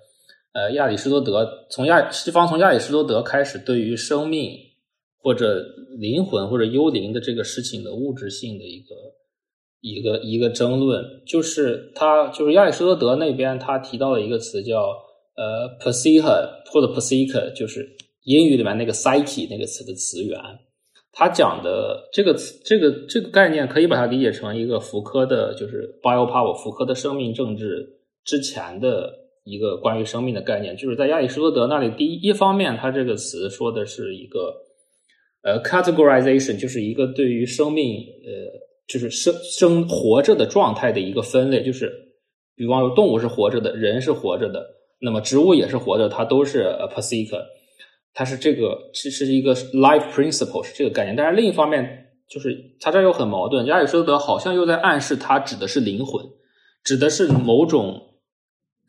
[0.52, 4.58] 呃，亚里士多德从亚西方从亚里士多德开始，对于生命
[5.22, 5.64] 或者
[5.98, 8.96] 灵魂或者幽灵的这个事情的物质性的一个。
[9.80, 14.80] 一个一个争论，就是他就是亚里士多德那边他提到了一个词叫
[15.36, 17.88] 呃 p s y c h 或者 p s y c h 就是
[18.24, 20.36] 英语里面那个 psyche 那个词的词源。
[21.12, 27.88] 他讲的这个词这个这个概念可以把它理解成一个福柯的，就是 biopower 福柯的生命政治
[28.24, 29.12] 之前的
[29.44, 30.76] 一个关于生命的概念。
[30.76, 34.54] 就是在亚里士多德那里，第一一方面，他这个词说的是一个
[35.42, 38.66] 呃 categorization，就是一个对于生命呃。
[38.88, 41.92] 就是生生活着的状态的一个分类，就是
[42.56, 44.64] 比方说动物是活着的，人是活着的，
[45.02, 47.36] 那么植物也是活着，它都是 p a s i c
[48.14, 51.14] 它是这个是是一个 life principle 是这个概念。
[51.14, 53.66] 但是另一方面，就是它这又很矛盾。
[53.66, 56.24] 亚里士多德好像又在暗示它指的是灵魂，
[56.82, 58.16] 指的是某种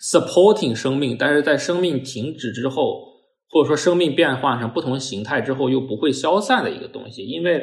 [0.02, 3.04] supporting 生命，但是在生命停止之后，
[3.50, 7.62] 或者说生命变化成不同形态之后又不会消散的一个东西，因为。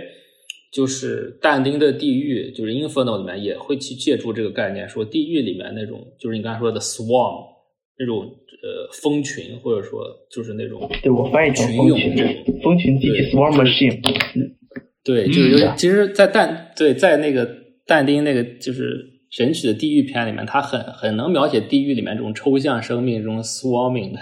[0.76, 7.46] 就是但丁的地狱，就是 Inferno 里面也会去借助这个概念，说地狱里面那种，就是你刚才说的 swarm
[7.98, 14.02] 那种呃蜂群，或者说就是那种对我翻译成蜂群，蜂群机器 swarm machine。
[15.02, 17.48] 对，就是有其实，在但对在那个
[17.86, 24.18] 但丁那个就是神曲的地狱篇里面，他很很能描写地狱里面这种抽象生命、这种 swarming 的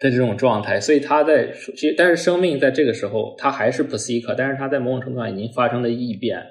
[0.00, 0.80] 的这种状态。
[0.80, 6.44] 所以他在其实，但是生命在这个时候，它还是 p s y c h 但是它在某种程度上已经发生了异变，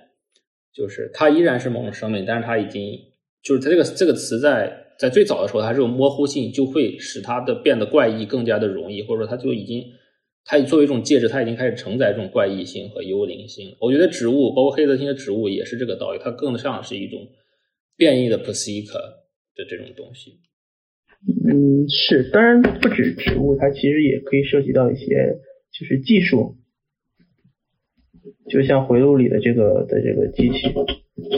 [0.73, 2.97] 就是它依然是某种生命，但是它已经
[3.43, 9.83] 就是它这个这个词在在最早的时候，它这种模糊性就会使它的变得怪异更加的容易，或者说它就已经。
[10.45, 13.75] 它作为一种介质，它已经开始承载这种怪异性和幽灵性。
[13.79, 16.19] 我觉得植物，包括黑色星的植物，也是这个道理。
[16.23, 17.19] 它更像是一种
[17.95, 18.99] 变异的 p s y c h
[19.53, 20.39] 的这种东西。
[21.27, 25.37] 嗯，是，当然不止植物，它其实也可以涉及到一些
[25.71, 26.55] 就是技术。
[28.49, 30.73] 就像回路里的这个的这个机器，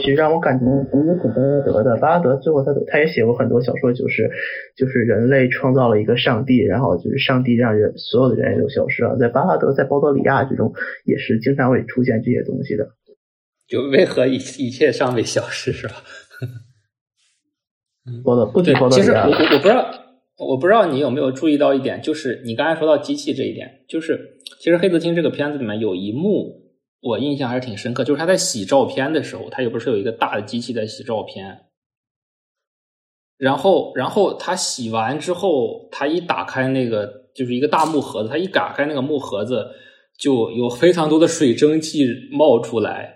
[0.00, 1.96] 其实让我感觉挺巴德的。
[1.98, 4.30] 巴拉德最后他他也写过很多小说，就是
[4.76, 9.18] 就是人类创造了一个上帝，然后就是上帝让人所有的人类都消失了。
[9.18, 10.72] 在巴拉德在包德里亚这种
[11.04, 12.88] 也是经常会出现这些东西的。
[13.66, 15.96] 就为何一一切尚未消失是吧？
[18.24, 18.96] 包的不仅包的。
[18.96, 19.90] 其实我我不知道
[20.38, 26.60] 我不知道你有没有注意到一点，就是你刚才说到机器这一点，就是其实黑泽清这个片子里面有一幕。
[27.04, 31.64] 我印象还是挺深刻，就是他在洗照片的时候，他也不是有一个大的机器在洗照片，
[33.36, 39.66] 然后，然后他洗完之后，他一打开那个就是一个大木盒子，他一打开那个木盒子，
[40.16, 43.12] 就有非常多的水蒸气冒出来。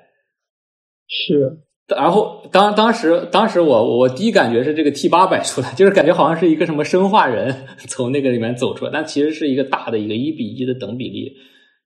[1.06, 1.56] 是，
[1.88, 7.54] 然后当当时当时我我第一感觉是这个 T 八百出来， 就是感觉好像是一个什么生化人
[7.88, 11.36] 从那个里面走出来，但其实是一个大的一个一比一的等比例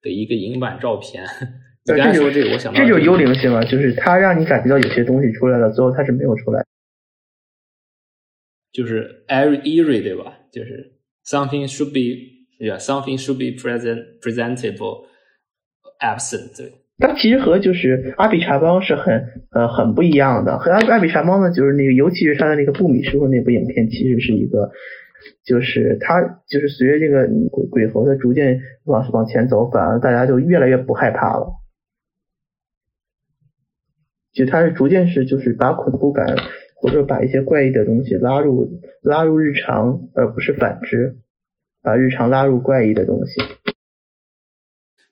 [0.01, 1.25] 的一个银版照片。
[1.85, 6.65] 你刚才说这个，我想到这就是幽灵性啊，就是它让你感觉到有些东西出来了，最后它是没有出来，
[8.73, 10.39] 就是 every eerie 对吧？
[10.53, 10.93] 就是
[11.27, 15.07] something should be，yeah，something should be present presentable
[16.01, 16.57] absent。
[16.57, 24.71] 对，它其实和就是阿比查邦是很呃很不一样的，和阿阿比查邦呢，就是那个尤其是他的那个布米师傅那部影片，其实是一个。
[25.45, 31.53] 就是他，就是随着这个鬼鬼猴的逐渐往往前走，反而大家就越来越不害怕了。
[34.33, 36.37] 就他是逐渐是就是把恐怖感
[36.77, 41.17] 或者把一些怪异的东西拉入拉入日常，而不是反之，
[41.83, 43.43] 把日常拉入怪异的东西。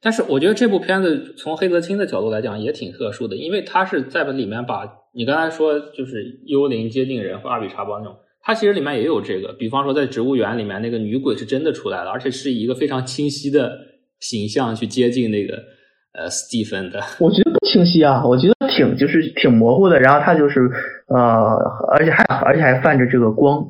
[0.01, 8.17] 但是我觉得这部片子从黑泽清的角度来讲也挺特殊的，因为他是在里面把你刚才说就是幽灵接近人或阿比查邦那种。
[8.41, 13.77] 他其实里面也有这个，比方说在植物园里面，那个女鬼是真的出来了，而且是以一个非常清晰的
[14.21, 15.55] 形象去接近那个
[16.15, 17.01] 呃斯蒂芬的。
[17.19, 20.01] 我觉得不清晰啊，我觉得挺就是挺模糊的。
[20.01, 20.61] 然后他就是
[21.09, 21.19] 呃，
[21.91, 23.67] 而且还而且还泛着这个光。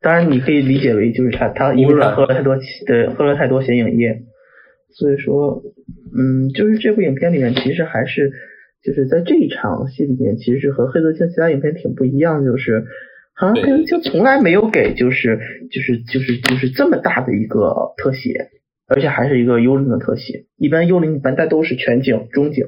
[0.00, 4.22] 当然你可以理解为就是他他因为他喝了太多对喝了太多显影液，
[4.92, 5.62] 所以说
[6.16, 8.32] 嗯，就是这部影片里面其实还是
[8.82, 12.84] 就是在这一场戏里面，其实是和黑泽清其他影片挺不一样，就是。
[13.34, 18.50] 好像黑泽清从来没有给，就是就是就是就是这么大的一个特写，
[18.86, 20.44] 而且还是一个幽灵的特写。
[20.58, 22.66] 一般幽灵一般都是全景、中景，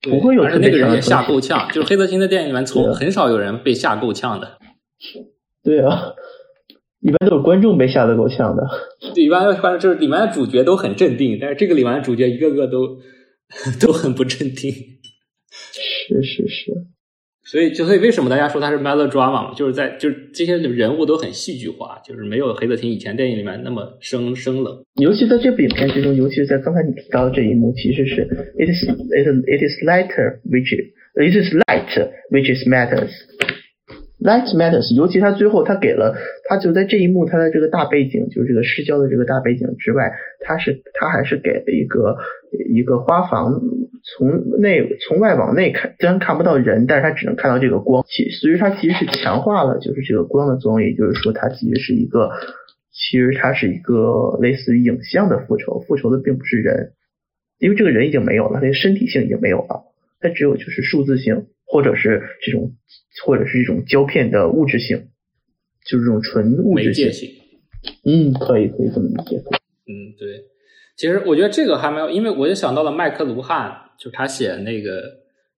[0.00, 4.58] 不会有那个人也吓够呛，就是黑泽清的电影里面，从很少有人被吓够呛的。
[5.64, 6.14] 对啊，
[7.00, 8.62] 一般都是观众被吓得够呛的。
[9.14, 12.98] 对，一般观众就是里面的主角都很镇定，但是这个里面的主角一个个都
[13.80, 14.72] 都很不镇定。
[15.50, 16.72] 是是是。
[17.48, 19.54] 所以，就所以，为什么大家说它是 melodrama 嘛？
[19.54, 24.82] 就是在就是这些人物都很戏剧化，就是没有黑泽清以前电影里面那么生生冷。
[25.00, 28.22] 尤其在这部影片之中，尤其是在刚才你提到的这一幕，其实是
[28.58, 30.90] it is it it is lighter which it
[31.32, 33.12] is light which is matters
[34.26, 34.94] light matters。
[34.94, 36.16] 尤其他最后他给了
[36.48, 42.18] 他就在这一幕他的这个大背景，就是这个失焦的这个大背景之外，他是他还是给了一个
[42.68, 43.60] 一个花房。
[44.08, 52.30] 从内从外往内看，虽然看不到人，但是他只能看到这个光，其所以它其实是强化了就是这个光的作用，也就是说它其实是一个，
[52.92, 56.92] 其实它是一个类似于影像的复仇，复仇的并不是人，
[57.58, 59.82] 因为这个人已经没有了，他的身体性已经没有了，
[60.20, 62.72] 它只有就是数字性，或者是这种
[63.24, 64.96] 或者是一种胶片的物质性，
[65.86, 67.28] 就是这种纯物质性。
[68.04, 69.36] 嗯，可以可以这么理解。
[69.36, 70.44] 嗯，对，
[70.96, 73.82] 其实我觉得这个还没有，因为我就想到了麦克卢汉。
[73.98, 75.04] 就他写那个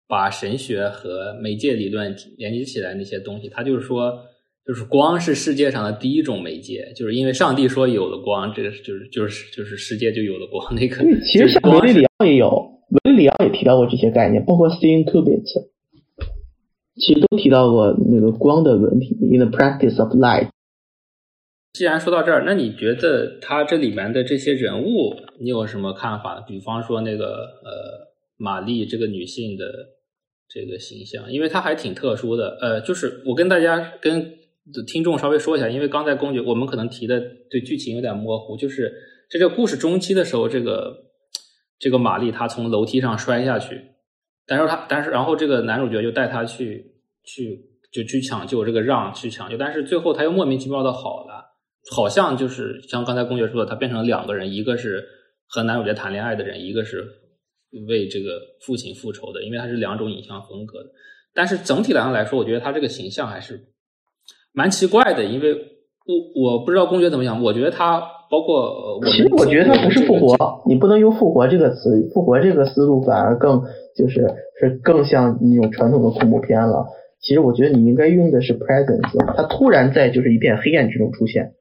[0.06, 4.16] 把神学和媒介理论连接起来那些东西，他就是说，
[4.64, 10.72] 就是光是世界上的第一种媒介，就是因为上帝说有了光，这个就是就是就是世界就有了光。
[10.76, 12.48] 那个其实像维利里奥也有，
[13.02, 15.42] 维利里奥也提到过这些概念，包括 Steven Kubit，
[16.98, 19.16] 其实都提到过那个光的问题。
[19.20, 20.48] In the practice of light。
[21.72, 26.40] 既然说到这儿，那你觉得他这里面的这些人物，你有什么看法？
[26.40, 27.26] 比方说那个
[27.64, 28.08] 呃。
[28.40, 29.64] 玛丽这个女性的
[30.48, 32.56] 这个形象，因为她还挺特殊的。
[32.60, 34.32] 呃，就是我跟大家跟
[34.86, 37.20] 听众稍微说一下，因为刚才公爵我们可能提的
[37.50, 38.92] 对剧情有点模糊，就是
[39.28, 41.10] 在这个故事中期的时候，这个
[41.80, 43.74] 这个玛丽她从楼梯上摔下去，
[44.48, 47.60] 但是他但是然后这个男主角就带他去去
[47.92, 51.44] 就去抢救这个让去抢救，但是最后他又莫名其妙的好了，
[51.94, 55.06] 好像就是像刚才公爵说的，他变成两个人，一个是
[55.46, 57.04] 和男主角谈恋爱的人，一个是。
[57.86, 60.88] 为这个父亲复仇的，因为他是两种影像风格的。
[61.34, 63.60] 但是整体上来说，我觉得他这个形象还是
[64.54, 65.22] 蛮奇怪的。
[65.22, 65.52] 因为
[66.06, 73.62] 我我不知道公爵怎么想，我觉得他包括其实我觉得他不是复活，你不能用复活这个词，复活这个思路反而更
[73.98, 74.24] 就是
[74.60, 76.86] 是更像那种传统的恐怖片了。
[77.20, 81.52] 其实我觉得你应该用的是 presence，他突然在就是一片黑暗之中出现。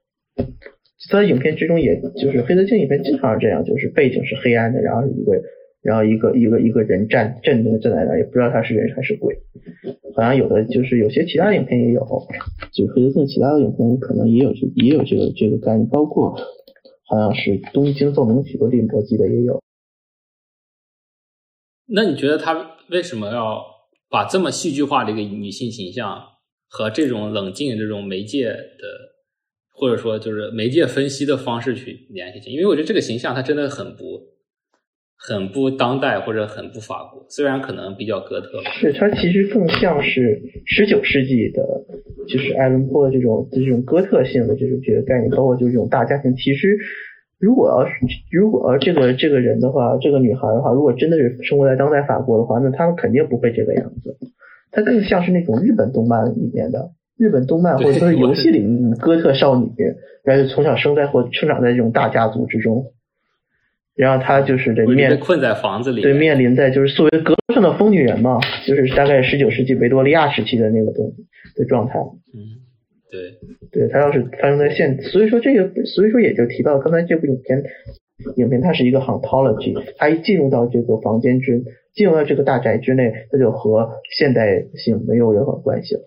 [1.11, 5.41] 在影片之中，也就是黑色镜影片经常是这样，就是背景是黑暗的，然后一个。
[5.83, 9.37] 然后一个一个一个人站镇定的站在那，也不知道他是人还是鬼。
[10.15, 12.01] 好像有的就是有些其他影片也有，
[12.73, 16.35] 就是黑色其他的影片可能也有这也有这个这个概念，包括
[17.05, 19.61] 好像是《东京奏鸣曲》的电波记得也有。
[21.89, 23.63] 那你觉得他为什么要
[24.09, 26.21] 把这么戏剧化的一个女性形象
[26.69, 28.83] 和这种冷静的这种媒介的，
[29.71, 32.51] 或者说就是媒介分析的方式去联系起？
[32.51, 34.37] 因为我觉得这个形象它真的很不。
[35.19, 38.61] 很不当代或者很不法国，虽然可能比较哥特。
[38.79, 41.63] 是它其实更像是十九世纪的，
[42.27, 46.35] 就是爱伦坡的这种这种哥特性的这种这个概念，包括就是这种大家庭。
[46.35, 46.77] 其实
[47.39, 47.93] 如果要是
[48.31, 54.17] 如果要这个这个人的话，这个女孩的话，如果真的是生活在当代法国的话，那他们肯定不会这个样子。
[54.71, 58.65] 她更像是那种日本动漫里面的日本动漫 或者说是游戏里
[58.99, 59.71] 哥特少女，
[60.23, 62.85] 然后从小生在或生长在这种大家族之中。
[63.95, 71.11] 然后她就是这面困在房子里，对，面临在就是作为阁楼上的疯女人嘛，就是大概十九世纪维多利亚时期的那个东
[71.55, 71.97] 的状态。
[72.33, 72.61] 嗯，
[73.09, 73.37] 对，
[73.71, 77.63] 对他要是发生在现，所以说这个，所以说也就提到刚才这部影片，
[78.35, 86.01] 影片它是一个 hauntology，它一进入到这个房间之，进入到这个大宅之内，它就和现代性没有任何关系了。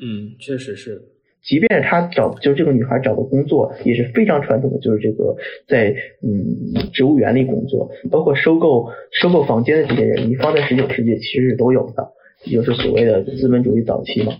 [0.00, 1.02] 嗯，确实是。
[1.42, 5.36] 即便是他找，就这个女孩找的工作也是非常传统的，就是这个
[5.68, 12.12] 在嗯植物园里工作，包括收购收购房间的这些人，你放在十九世纪其实是都有的，
[12.46, 14.32] 也就是所谓的资本主义早期嘛。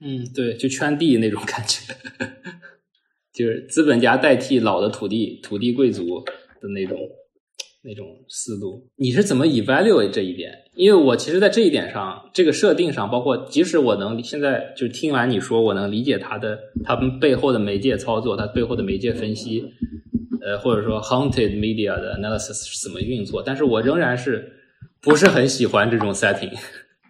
[0.00, 1.94] 嗯，对，就圈地那种感觉，
[3.32, 6.24] 就是资本家代替老的土地土地贵族
[6.60, 6.98] 的那种。
[7.82, 10.52] 那种思路，你是怎么 evaluate 这一点？
[10.74, 19.64] 因为我其实，在这一点上，这个设定上，包括即使我能现在就听完你说，我能理解他的他们背后的媒介操作，他背后的媒介分析，
[20.42, 24.52] 呃，或者说 haunted media 的 analysis 是怎么运作，但是我仍然是
[25.00, 26.52] 不是很喜欢这种 setting。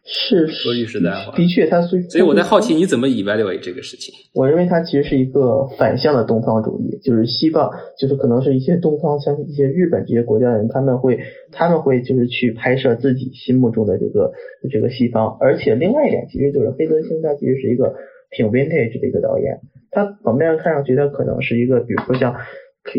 [0.04, 4.14] 是说句实在话，的确，他所以所以我在好奇你怎么 evaluate 这个事情。
[4.34, 11.20] 我认为它其实是一个反向的东方主义，就是西方，就是可能是一些东方，像一些日本这些国家的人，他们会
[11.52, 14.32] 他们会就是去拍摄自己心目中的这个
[14.70, 15.36] 这个西方。
[15.38, 17.94] 而且另外一点，其实就是黑泽清他其实是一个
[18.30, 22.34] 挺 vintage 的一个导演，他表面上看上去他可能是一个，比如说像，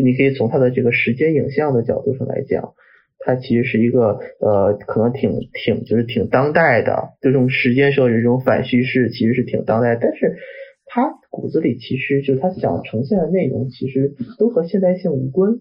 [0.02, 2.74] 你可以从他的这个时间影像的角度上来讲。
[3.24, 9.96] 它其实是一个呃，可能挺挺就是挺当代的这种时间设置这种反叙事，其实是挺当代。
[9.96, 10.36] 但是
[10.86, 15.60] 它骨子里其实就他想呈现的内容，其实都和现代性无关。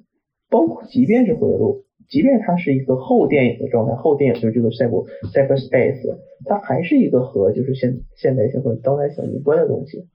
[0.49, 10.07] 包括即便是回路，即便它是一个后电影的状态，后电影就是这个赛博 cyberspace，它还是一个和就是现现代性和当代性无关的东西。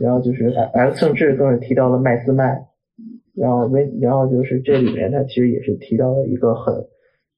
[0.00, 2.62] 然后就是 X 甚至更是提到了麦斯麦。
[3.34, 6.74] 然后为然后就是这里面，它其实也是提到了一个很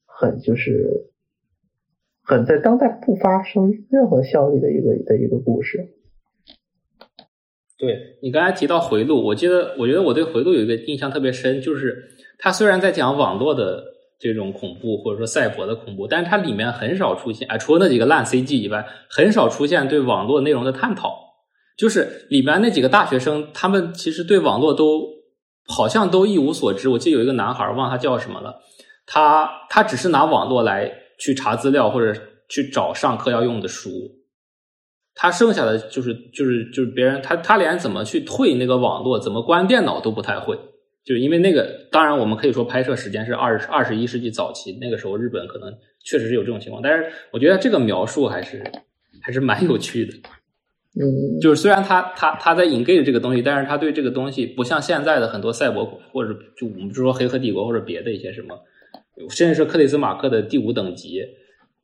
[0.04, 1.06] 很就是
[2.24, 5.94] 很在当代不发生任何效力的一个的一个故事。
[7.78, 12.02] 对你刚才提到回路，我记得我觉得我对回路有一个印象特别深，就是
[12.38, 13.84] 它虽然在讲网络的
[14.18, 21.14] 这种恐怖或者说赛博的恐怖，但是它里面很少出现，哎，除了那几个烂 CG 以外，很少出现对网络内容的探讨。
[21.76, 25.13] 就是里边那几个大学生，他们其实对网络都。
[25.66, 26.88] 好像都一无所知。
[26.88, 28.60] 我记得有一个男孩，忘他叫什么了。
[29.06, 33.90] 他他只是拿网络来去查资料或者去找上课要用的书。
[35.14, 40.58] 他剩下的就是就是就是别人他他连怎么去退那个网络，怎么关电脑都不太会。
[41.04, 45.70] 就因为那个，当然我们可以说拍摄时间是二十二十一世纪早期，那个时候日本可能
[46.02, 46.82] 确实是有这种情况。
[46.82, 48.64] 但是我觉得这个描述还是
[49.20, 50.14] 还是蛮有趣的。
[50.96, 58.60] 嗯，就是虽然他他他在 engage 这个东西，但是他对这个东西不像现在的很多赛博或者就我们就说黑客帝国或者别的一些什么
[59.28, 61.20] 甚至是克里斯马克的第五等级，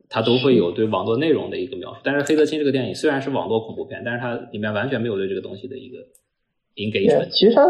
[0.08, 2.00] 他都会有对网络内容的一个描述。
[2.04, 5.98] 但是黑泽清这个电影虽然是网络恐怖片，但是它里面完全没有对这个东西的一个
[6.76, 7.28] engagement。
[7.30, 7.66] 其实它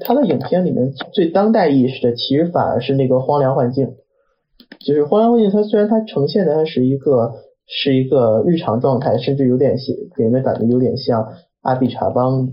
[0.00, 3.94] 它的影片里面最当代意识的，其实反而是那个荒凉幻境。
[4.80, 7.32] 就是荒凉幻境，它虽然它呈现的它是一个
[7.74, 11.26] 是一个日常状态，甚至有点像给人的感觉有点像
[11.62, 12.48] 阿比查邦，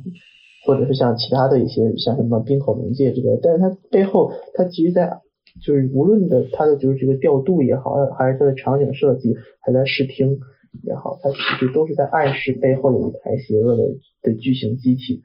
[0.66, 5.20] 或者是像其他的一些像什么冰口冥界之类，但是它背后它其实，在
[5.62, 10.40] 就是无论的它的就是这个调度也好，还是它的场景设计，还在视听
[10.84, 13.84] 也好，它其实都是在暗示背后有一台邪恶的
[14.22, 15.22] 的巨型机器。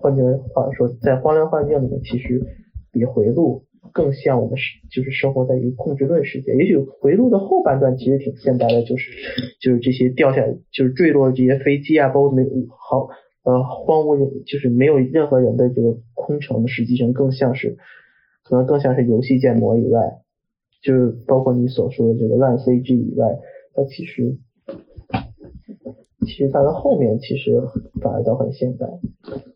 [0.00, 0.22] 换句
[0.54, 2.46] 话说，在荒凉幻境里面，其实
[2.92, 3.64] 比回路
[3.96, 6.52] 更像我们是就是生活在一个控制论世界。
[6.52, 9.10] 也许回路的后半段其实挺现代的，就是
[9.58, 13.08] 就是这些掉下就是坠落的这些飞机啊，包括没好
[13.42, 17.78] 呃荒无人就是没有任何人的这个空城，实际上更像是。
[18.44, 20.00] 可能更像是游戏建模以外，
[20.82, 23.26] 就是包括你所说的这个烂 CG 以外，
[23.74, 24.36] 它其实
[26.26, 27.62] 其实它的后面其实
[28.02, 28.86] 反而倒很现代，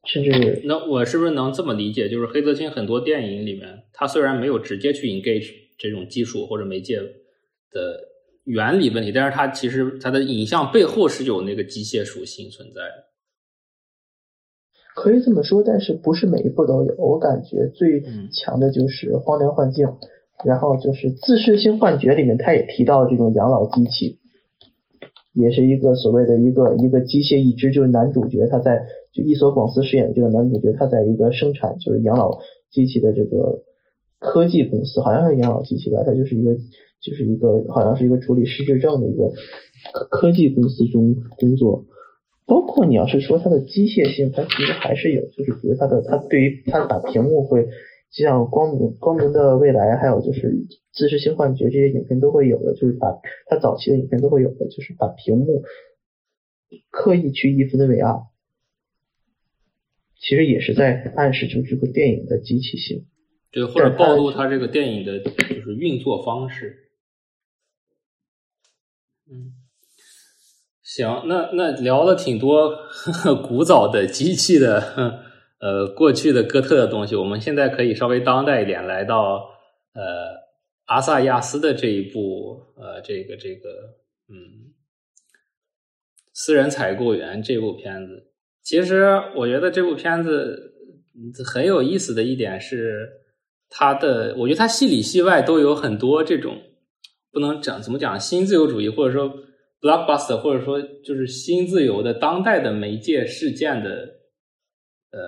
[0.05, 2.09] 甚至那我是不是能这么理解？
[2.09, 8.01] 就是黑泽清很多电影里面，他虽然没有直接去 engage 这种技术或者媒介的
[8.45, 13.11] 原理问题，但是它其实它的影像背后是有那个机械属性存在的。
[14.97, 16.95] 可以这么说，但是不是每一部都有。
[16.97, 18.03] 我感觉最
[18.33, 19.87] 强的就是《荒凉幻境》，
[20.45, 24.19] 然后就是《自噬性幻觉》里面，他也提到这种养老机器，
[25.33, 33.63] 也是一个所谓的一个一个机械一只，就是男主角他在就伊索广司饰演这个男主角，他在一个生产就是养老机器的这个
[34.19, 36.55] 科技公司，好像是养老机器吧，他就是一个
[37.01, 39.33] 就是一个好像是一个处理失智症的一个
[40.11, 41.85] 科技公司中工作。
[42.47, 47.69] 包括你要是说它的机械性，它其实还是有，就是比如它的，它对于它把屏幕会，
[48.11, 53.07] 像光明光明的未来，还有就是自噬性幻觉这些影片都会有的，就是把
[53.47, 55.63] 它早期的影片都会有的，就是把屏幕
[56.91, 58.27] 刻意去一分为二，
[60.19, 63.07] 其实也是在暗示就这个电影的机器性，
[63.51, 66.91] 对，或者暴露它这个电影的就是运作方式，
[69.31, 69.55] 嗯。
[70.83, 72.77] 行，那那聊了挺多
[73.47, 75.23] 古早的机器的，
[75.61, 77.15] 呃，过去的哥特的东西。
[77.15, 79.51] 我们现在可以稍微当代一点，来到
[79.95, 80.03] 呃
[80.87, 83.69] 阿萨亚斯的这一部，呃，这个这个，
[84.29, 84.73] 嗯，
[86.33, 88.33] 私人采购员这部片子。
[88.63, 89.05] 其实
[89.37, 90.75] 我觉得这部片子
[91.45, 93.09] 很有意思的一点是，
[93.69, 96.57] 它的，我觉得它戏里戏外都有很多这种
[97.31, 99.33] 不能讲怎么讲新自由主义，或者说。
[99.83, 104.07] blockbuster 或者说就是新自由的当代的媒介事件的
[105.13, 105.21] 呃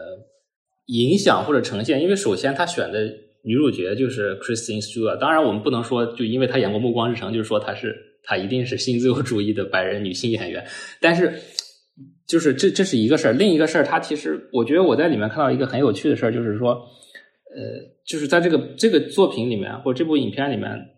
[0.87, 3.05] 影响或者呈现，因为首先他选的
[3.45, 10.67] 女主角就是 Kristen Stewart，当然我们不能说就因为她演过《暮光之城》，就是说她是她一定是新自由主义的白人女性演员，
[11.01, 11.33] 但是
[12.27, 16.71] 就是这这是一个事儿，另一个事儿，她其实我觉得我在里面看到一个很有趣的事儿，就是说
[17.55, 17.61] 呃，
[18.07, 20.89] 就是在这个这个作品里面或者这部影片里面。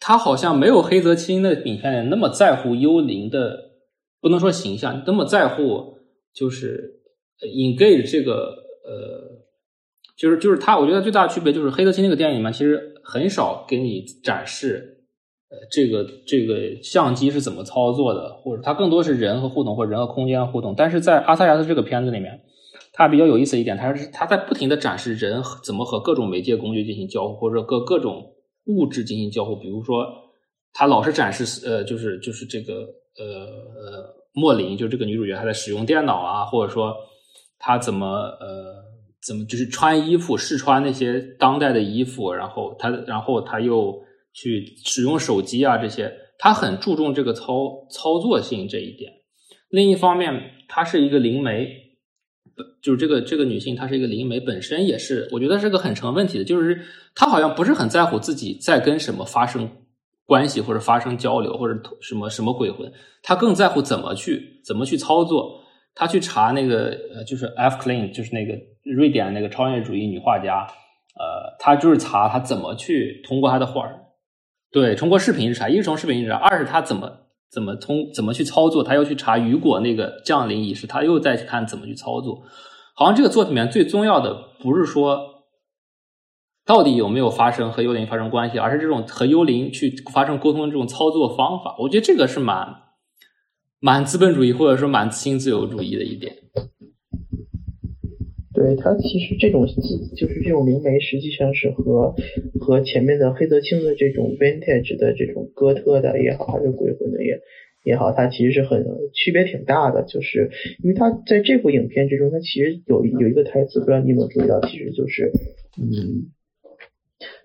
[0.00, 3.58] 他好像没有黑泽清的影片那么在乎幽灵的，
[4.20, 5.94] 不能说形象，那么在乎
[6.34, 7.03] 就是
[7.46, 9.44] engage 这个呃，
[10.16, 15.04] 就是就是他，我觉得最大的区别就是黑泽清那个电影里面其实很少给你展示
[15.50, 20.74] 呃这个这个相机是怎么操作的，或者它更多是人和互动或者人和空间互动。
[20.76, 22.40] 但是在阿萨亚斯这个片子里面，
[22.92, 28.30] 它比较有意思一点，它是它在不停的展示人怎么和各种媒介工具进行交互，或者各各种。
[28.66, 30.06] 物质进行交互，比如说，
[30.72, 32.72] 他老是展示，呃，就是就是这个，
[33.18, 36.96] 呃呃，莫林，就这个女主角，她在使用电脑啊，或者说
[37.64, 38.74] 她怎么，呃，
[39.26, 43.98] 怎么就是穿衣服试穿那些当代的衣服，然后她，然后她又
[44.34, 49.10] 去使用手机啊，这些，她很注重这个操操作性这一点。
[49.70, 51.82] 另一方面，她是一个灵媒。
[52.80, 56.44] 就是这个这个女性，她是一个灵媒，本身也是，我觉得是个很成问题的。
[56.44, 56.82] 就是
[57.14, 59.68] 她好像不是很在乎自己在跟什么发生
[60.26, 62.92] 关系，或者发生交流，或者什么什么鬼魂，
[63.22, 65.63] 她更在乎怎么去怎么去操作。
[65.94, 67.76] 他去查那个呃，就是 F.
[67.82, 68.54] Klein，就是那个
[68.96, 70.66] 瑞典那个超现实主义女画家，
[71.18, 73.88] 呃，她就是查她怎么去通过她的画
[74.70, 77.20] 对，通过视频去查，一是从视频去查，二是她怎么。
[77.52, 78.82] 怎么通怎么去操作？
[78.82, 82.42] 他又去查雨果那个降临仪式，他又再去看怎么去操作。
[82.96, 85.44] 好像这个作品里面最重要的不是说
[86.66, 91.76] 到底有没有发生和幽灵发生关系，而是这种和幽灵去发生沟通的这种操作方法。
[91.78, 92.74] 我觉得这个是蛮
[93.84, 96.32] 蛮资本主义或者说蛮新自由主义的一点。
[98.54, 99.66] 对，他其实这种
[100.16, 102.14] 就是这种灵媒，实际上是和
[102.58, 107.38] 和前面的黑泽清的这种 vintage 的这种哥特的也好，还是鬼魂的也
[107.84, 110.02] 也好，它其实是很区别挺大的。
[110.04, 110.50] 就是
[110.82, 115.30] 因为它在这部影片之中，它其实有有一个台词，不知道你有没有注意到，其实就是
[115.78, 116.32] 嗯，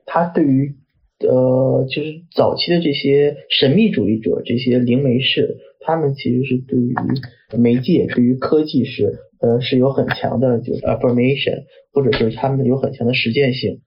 [0.06, 0.74] 他对于
[1.20, 6.94] 呃就是早期的这些神秘主义者、这些灵媒士，他们其实是对于
[7.58, 9.20] 媒介、对于科技是。
[9.42, 11.64] 呃，是有很强的，就是 affirmation，
[11.94, 13.80] 或者是他们有很强的实践性。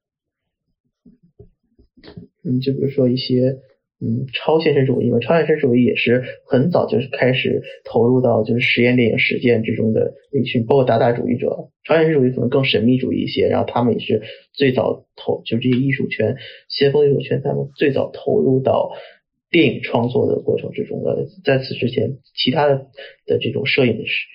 [2.42, 3.58] 嗯，就比如说一些，
[4.00, 11.68] 嗯，超现实主义嘛，超现实主义也是很早就是开始投入到就是实验电影实践之中的一群，包括达达主义者。
[11.84, 14.22] 超现实主义可能更神秘主义一些，然后他们也是
[14.54, 16.36] 最早投，就这些艺术圈
[16.70, 18.92] 先锋艺术圈，他们最早投入到
[19.52, 21.24] 电影创作的过程之中的。
[21.44, 22.74] 在此之前，其他的
[23.26, 24.26] 的这种摄影师、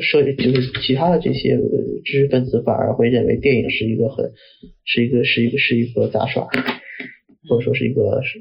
[0.00, 1.56] 摄影就是其他的这些
[2.04, 4.32] 知识分子反而会认为电影是一个很
[4.84, 6.48] 是一个是一个是一个杂耍，
[7.48, 8.40] 或者说是一个是，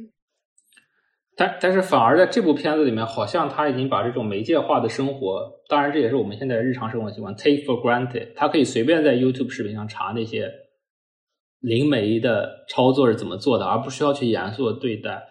[1.35, 10.49] 但但是反而在这部片子里面，好像他已经把这种媒介化的生活，当然这也是我们现在日常生活习惯 take for granted，他可以随便在 YouTube 视频上查那些
[11.59, 15.21] 灵媒的操作是怎么做的，而不需要去严肃的对待。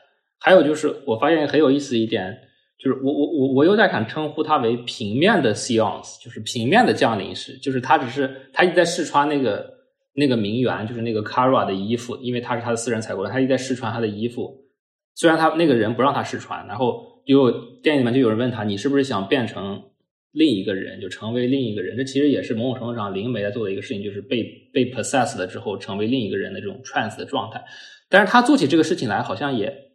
[0.45, 2.39] 还有就是我发现很有意思一点。
[2.77, 9.65] 就是我我我我又在想称呼他为平面的 seance，就是平面的降临式，就是他只是他一直在试穿那个
[10.13, 14.67] 那个名媛，就是那个 Kara 的衣服，因为他是他的私人采购，他一直在试穿他的衣服。
[15.15, 19.85] 虽然他那个人不让他试穿，然后就店里面就有人问他，你是不是想变成
[20.33, 21.97] 另一个人，就成为另一个人？
[21.97, 24.43] 这其实也是某种程度上灵媒在做的一个事情，就是被
[24.75, 27.65] 被 possessed 了之后成为另一个人的这种 trance 的状态。
[28.11, 29.94] 但是他做起这个事情来，好像也。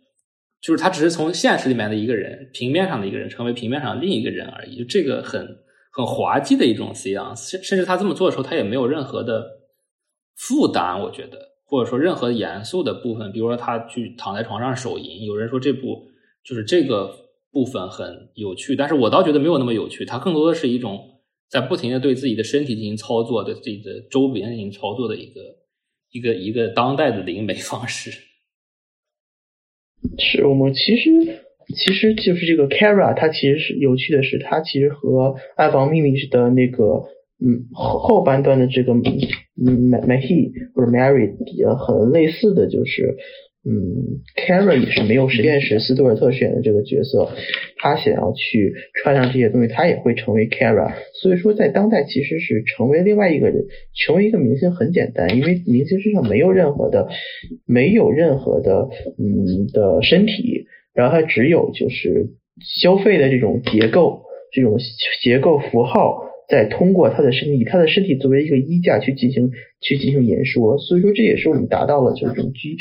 [0.62, 4.78] 就是他只是从现实里面的一个人，平面上的一个人，成为平面上另一个人而已。
[4.78, 5.48] 就这个很
[5.92, 9.46] 很滑稽的一种 C 样，甚甚至他这么做的时候，他也没有任何的
[10.36, 13.32] 负担，我觉得，或者说任何严肃的部分。
[13.32, 16.06] 比如说他去躺在床上手淫，有人说这部
[16.44, 17.10] 就是这个
[17.52, 20.04] 部分很有趣，但是我倒觉得没有那么有趣。
[20.04, 25.42] 它更多的是一种在不停的对自己的身体进行操作，对自己的周边进行操作的一个
[26.12, 28.12] 一个一个当代的灵媒方式。
[30.18, 31.10] 是我们其实
[31.76, 37.06] 其实就是这个 Kara，它其实是有趣的是，它其实和《暗房秘密》的那个
[37.40, 43.18] 嗯后后半段的这个嗯 Mahi 或者 Mary 也很类似的就是。
[43.66, 47.30] 嗯，Kara 也是没有实验室斯图尔特饰演的这个角色，
[47.78, 50.94] 他想要去穿上这些东西，他也会成为 Kara。
[51.22, 57.10] 所以说，在当代其实是成为另外一个人，成为一个明星很简单，因为明星身上没有任何的，
[57.66, 58.88] 没有任何的
[59.18, 62.28] 嗯的身体，然后他只有就是
[62.64, 64.22] 消费的这种结构，
[64.54, 64.78] 这种
[65.22, 66.29] 结构符号。
[66.50, 72.76] 再通过他的身体，以他的身体作为一个衣架去进行去进行言说，所以说这也是我们达到了就是这种居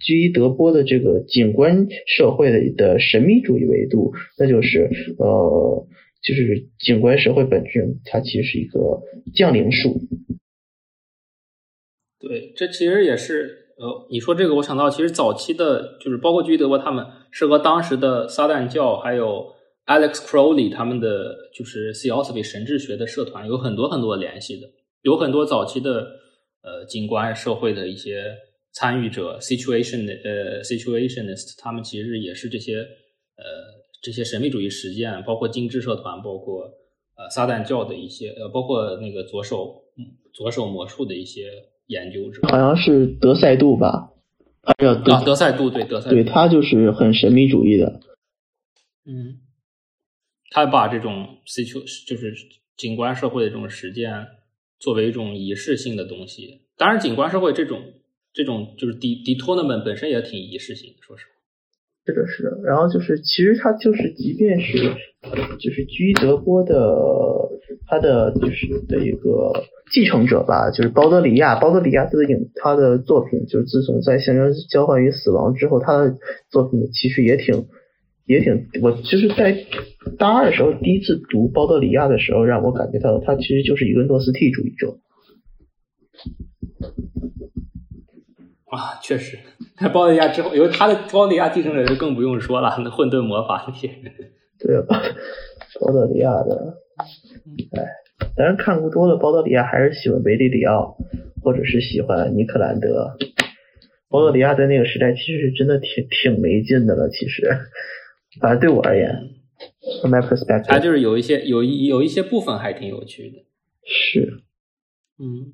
[0.00, 5.86] 居伊德波的这个景观社会的的神秘主义维度，那就是呃
[6.20, 9.00] 就是景观社会本质，它其实是一个
[9.32, 10.00] 降临术。
[12.18, 19.54] 对，这其实也是呃你说这个，我想到其实早期的，就是包括居伊德波他们是和当时的撒旦教还有。
[19.86, 24.70] Alex Crowley 他们的就是 Theosophy 神智学的社团有很多很多联系的，
[25.02, 26.06] 有很多早期的
[26.62, 28.36] 呃景观社会的一些
[28.72, 33.44] 参与者，Situation 呃 Situationist，他们其实也是这些呃
[34.00, 36.62] 这些神秘主义实践，包括精致社团，包括
[37.16, 39.82] 呃撒旦教的一些呃，包括那个左手
[40.32, 41.50] 左手魔术的一些
[41.88, 44.12] 研究者，好像是德赛杜吧？
[44.62, 48.00] 他叫啊德赛杜对德赛对他就是很神秘主义的，
[49.04, 49.40] 嗯。
[50.54, 52.34] 他把这种 situ 就是
[52.76, 54.12] 景观社会的这种实践
[54.78, 56.60] 作为一种仪式性的东西。
[56.76, 57.80] 当然，景观社会这种
[58.34, 61.32] 这种就是 d d tournament 本身也挺仪式性的，说实话。
[62.04, 62.60] 是的，是的。
[62.64, 64.76] 然后就是，其实他就是，即便是
[65.58, 66.76] 就是居德波的
[67.86, 69.52] 他的就是的一个
[69.90, 71.58] 继承者吧，就是包德里亚。
[71.58, 76.18] 包德里亚他的影他的作品，就是自从在象征交换与死亡之后，他的
[76.50, 77.66] 作品其实也挺。
[78.26, 79.66] 也挺，我其实在
[80.18, 84.98] 大二的时候第一次读包德里亚的时候，让我感觉到他其实就是一个诺斯替主义者。
[88.70, 89.38] 啊，确实，
[89.76, 93.88] 在包德里亚之后，有他的包德里亚继承者就更不用说了，那混沌魔法那些。
[94.58, 94.86] 对啊，
[95.80, 96.78] 包德里亚的，
[97.76, 97.84] 哎，
[98.36, 100.96] 当然看过多了，包德里亚还是喜欢维利里奥，
[101.42, 103.18] 或者是喜欢尼克兰德。
[104.08, 107.42] 包德里亚在那个时代其实是真的挺挺没劲的了，其实。
[108.40, 109.08] 反正对我而言
[110.00, 113.38] ，from my perspective，它就是有一些有一有一些部分还挺有趣的。
[113.84, 114.42] 是，
[115.18, 115.52] 嗯，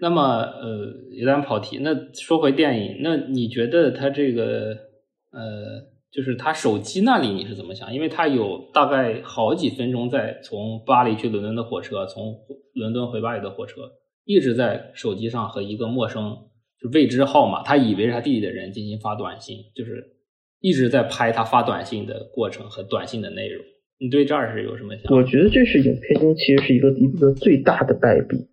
[0.00, 1.78] 那么呃，有点跑题。
[1.78, 4.76] 那说回电影，那你觉得它这个
[5.32, 7.92] 呃，就是它手机那里你是怎么想？
[7.92, 12.36] 因为它有大概好几分钟在从巴黎去伦敦的火车，从
[12.74, 13.90] 伦敦回巴黎的火车，
[14.24, 16.36] 一直在手机上和一个陌生
[16.80, 20.13] 就未知号码，他以为是他弟弟的人进行发短信，就是
[20.64, 23.62] 一直在拍他发短信的过程和短信的内容。
[23.98, 25.14] 你对这儿是有什么想法？
[25.14, 28.46] 我觉得这是影片中其实是一个一个最大的败笔，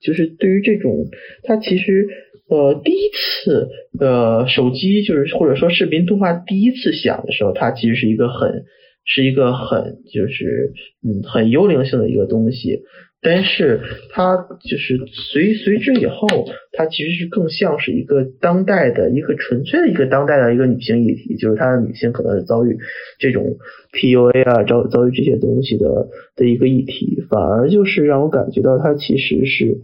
[0.00, 1.04] 就是对于这种，
[1.42, 2.08] 他其实
[2.48, 3.68] 呃第一次
[4.00, 8.64] 呃手机就是或者说视频通话第一次响的时候，它其实是一个很
[9.04, 10.72] 是一个很就是
[11.04, 12.84] 嗯很幽灵性的一个东西。
[13.26, 13.80] 但是
[14.12, 16.28] 它就是随随之以后，
[16.70, 22.78] 它其实是更像是一个当代的一个纯粹的一个当代的一个女性议题，就是她的女性可能是遭遇
[23.18, 23.56] 这种
[23.92, 26.06] PUA 啊，遭遭遇这些东西的
[26.36, 29.78] 的一个议题，反而就是让我感觉到它其实是。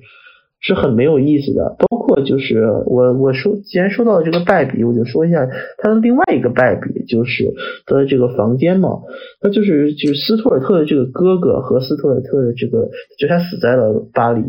[0.63, 5.45] 是很没有意思的，包括就是我我说，既然说到了这个败笔，我就说一下
[5.79, 7.53] 他的另外一个败笔，就是
[7.85, 9.01] 他的这个房间嘛，
[9.43, 12.89] 那就是就是斯图尔特的这个哥哥和斯图尔特的这个，
[13.19, 14.41] 就他死在了巴黎，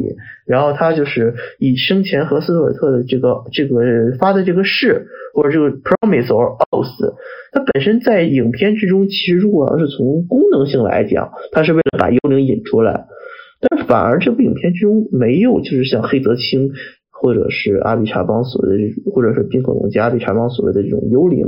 [0.46, 3.82] 然后他就是以生前和斯图尔特的这个这个
[4.20, 7.16] 发的这个誓或者这个 promise or oath，
[7.52, 13.08] 它本身在影片之中，其实如果要是从功能性来讲，它是为了把幽灵引出来。
[13.70, 16.72] 但反而这部影片之中没有，就是像黑泽清
[17.10, 21.46] 或者是阿比查邦所谓的这种，或者是冰可龙加阿比查邦所谓的这种幽灵，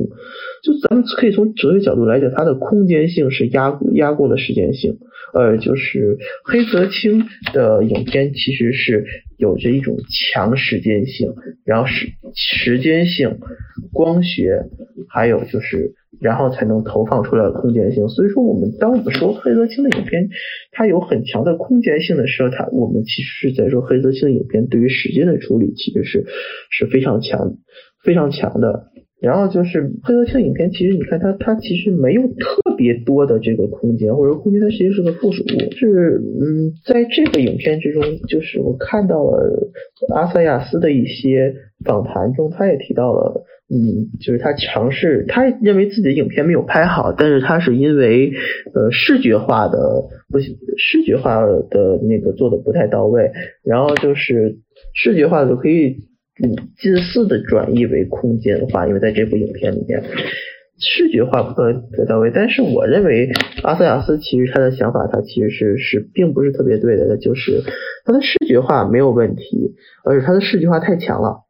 [0.64, 4.98] 就咱们可以从哲学角度来讲，它的空间性是压压过了时间性。
[5.34, 9.04] 呃，就是黑泽清的影片其实是
[9.38, 11.34] 有着一种强时间性，
[11.66, 13.40] 然后时时间性、
[13.92, 14.64] 光学，
[15.10, 15.94] 还有就是。
[16.22, 20.30] 然后才能投放出来的空间性，所以说我们当我们说黑泽清的影片，
[20.72, 26.26] 它有很强的空间性的时候，它我们其实是在说黑泽清的影片对于时间的处理其实是
[26.72, 27.58] 是非常强、
[28.02, 28.94] 非常强的。
[29.22, 35.72] 然后就是黑泽清影片，其实你看它它其实没有特别多的这个空间，或者说空间它其实是个附属物。
[35.72, 39.72] 是嗯，在这个影片之中，就是我看到了
[40.14, 41.54] 阿萨亚斯的一些
[41.86, 43.46] 访谈中，他也提到了。
[43.68, 48.32] 嗯，就是他尝试，他认为自己的影片没有拍好，但是他是因为
[48.76, 49.80] 呃视觉化的
[50.30, 53.32] 不视觉化的那个做的不太到位，
[53.64, 54.60] 然后就是
[54.94, 56.04] 视觉化的可以
[56.44, 60.04] 嗯近似的转移为空间化，因为在这部影片里面
[60.80, 63.30] 视觉化不太到位，但是我认为
[63.64, 67.62] 阿塞亚斯其实他的想法他其实是是并不是特别对的，就是
[68.06, 71.42] 他的视觉化没有问题，而且他的视觉化太强了。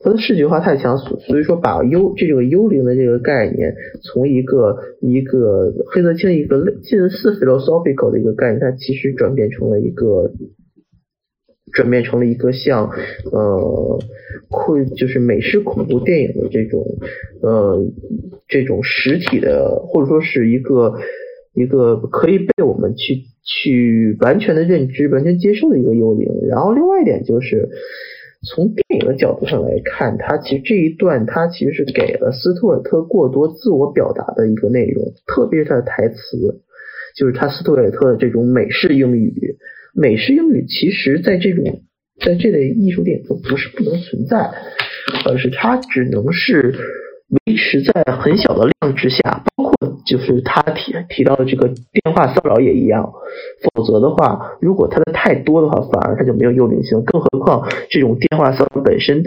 [0.00, 10.30] 它的视觉化太强，所所以说把幽这个幽灵的这个概念，从一个一个黑泽清一个类近似 philosophical 的一个概念，它其实转变成了一个
[11.72, 12.90] 转变成了一个像
[13.32, 13.98] 呃
[14.48, 16.84] 恐就是美式恐怖电影的这种
[17.42, 17.84] 呃
[18.46, 20.94] 这种实体的，或者说是一个
[21.54, 26.28] 一个可以被我们去去完全的认知、完全接受的一个幽灵。
[26.48, 27.68] 然后另外一点就是。
[28.40, 36.60] 从电影的角度上来看，它其实这一段它其实是给了斯图尔特过多自我表达的一个内容，特别是他的台词，
[37.16, 39.56] 就是他斯图尔特的这种美式英语，
[40.00, 41.82] 美式英语其实在这种
[42.24, 44.50] 在这类艺术电影中不是不能存在，
[45.26, 46.74] 而是它只能是
[47.46, 49.44] 维持在很小的量之下。
[49.56, 49.74] 包括
[50.06, 53.12] 就是他提提到的这个电话骚扰也一样，
[53.74, 57.02] 否则的话，如果它的太多的话，反而它就没有幽灵性。
[57.04, 59.22] 更何况这种电话骚扰本身，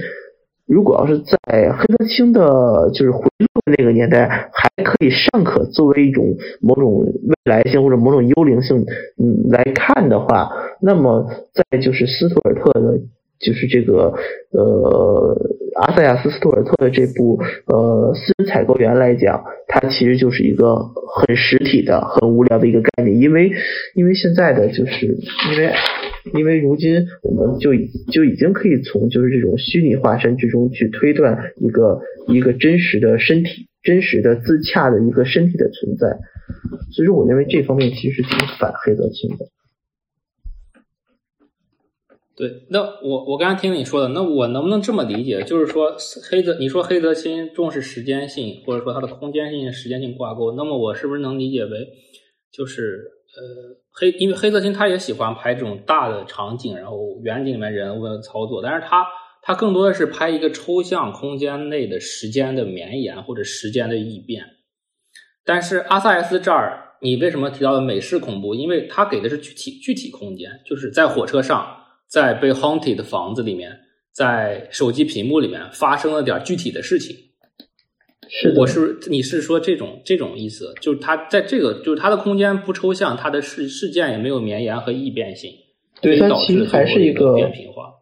[0.72, 3.48] 如果要是在黑泽清的就是回路
[3.78, 6.24] 那个年代，还可以尚可作为一种
[6.62, 8.86] 某种未来性或者某种幽灵性
[9.22, 10.50] 嗯来看的话，
[10.82, 13.00] 那么在就是斯图尔特的。
[13.44, 14.14] 就是这个
[14.52, 15.36] 呃，
[15.82, 23.52] 阿塞亚斯·斯图尔特的这部呃私人采购员来讲，它其实就是一个很实体的、很无聊的一个概念，因为
[23.96, 25.74] 因为现在的就是因为
[26.34, 36.20] 因为如今我们就已就已经可以从就是这种虚拟化身之中去推断一个一个真实的身体、真实的自洽的一个身体的存在，
[36.92, 39.48] 所以说我认为这方面其实挺反黑泽清的。
[42.34, 45.44] 对，那我我刚才听你说的，那我能不能这么理解？
[45.44, 45.96] 就是说
[46.30, 51.90] 黑泽，你说黑泽清重视时间性，或者说它的空间性、时间性挂钩，那么我是不是能理解为，
[52.52, 59.06] 就是呃黑，因为黑色星他也喜欢拍这种大的场景，然后远景里面人物的操作，但是他
[59.42, 64.46] 他更多的是拍一个抽象空间内的时间的绵延或者时间的异变，
[65.44, 66.88] 但是阿萨斯这儿。
[67.04, 68.54] 你为什么提到的美式恐怖？
[68.54, 71.78] 因为它给的是具体具体空间，就是在火车上，
[72.08, 73.76] 在被 haunted 的房子里面，
[74.14, 77.16] 在手机屏幕里面发生了点具体的事情。
[78.34, 80.74] 是我是你是说这种这种意思？
[80.80, 85.52] 就是它在这个就是它的空间不抽象，它的事事件也没有绵延和易变性，
[86.02, 87.96] 对，它其实还是一个扁平化。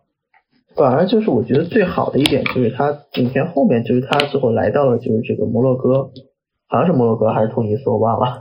[0.76, 6.12] 反而就是我觉得最好的一点就是它影片后面就是他最后来到了就是这个摩洛哥，
[6.68, 8.40] 好像是摩洛哥还是突尼斯我忘了。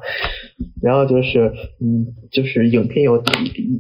[0.83, 3.23] 然后就是，嗯，就是影片有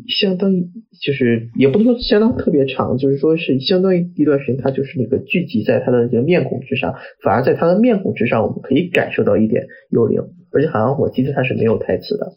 [0.08, 0.70] 相当于，
[1.00, 10.22] 就是也不能说相当特别长，就是说是相当于一段时间，它就是那个聚集在他的这个面孔之上，反而在他的面孔之上，我们可以感受到一点幽灵，
[10.52, 12.34] 而且好像我记得他是没有台词的，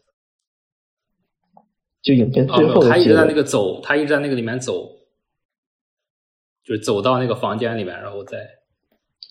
[2.02, 4.90] 就影片最后他一直在那个走，他一直在那个里面走，
[6.66, 8.38] 就是走到那个房间里面，然后再，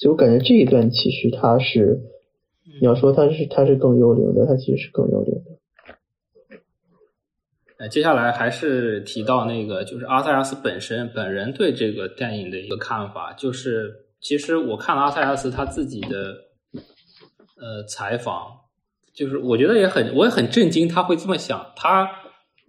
[0.00, 1.98] 就我感觉这一段其实他是。
[2.78, 6.58] 你要说他是他是更幽灵的，他其实是更幽灵的。
[7.78, 16.36] 呃，接下来还是提到那个，就是阿塞亚斯本身本人对这个电影的一个看法，就是其实我看了阿塞亚斯他自己的
[17.56, 18.52] 呃采访，
[19.14, 22.19] 就是我觉得也很我也很震惊，他会这么想，他。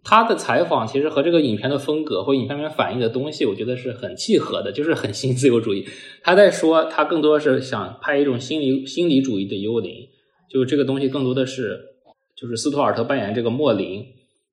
[0.03, 5.85] 他的采访其实和这个影片的风格或影片里面反映的东西，我觉得是很契合的，就是很新自由主义。
[6.23, 10.07] 他在说，他更多是想拍一种心理心理主义的幽灵，
[10.49, 11.79] 就这个东西更多的是，
[12.35, 14.03] 就是斯图尔特扮演这个莫林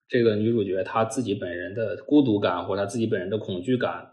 [0.09, 4.07] 这个女主角，她自己本人的孤独感或者她自己本人的恐惧感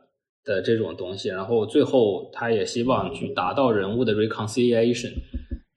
[0.45, 5.11] 的这种东西，然后最后他也希望去达到人物的 reconciliation。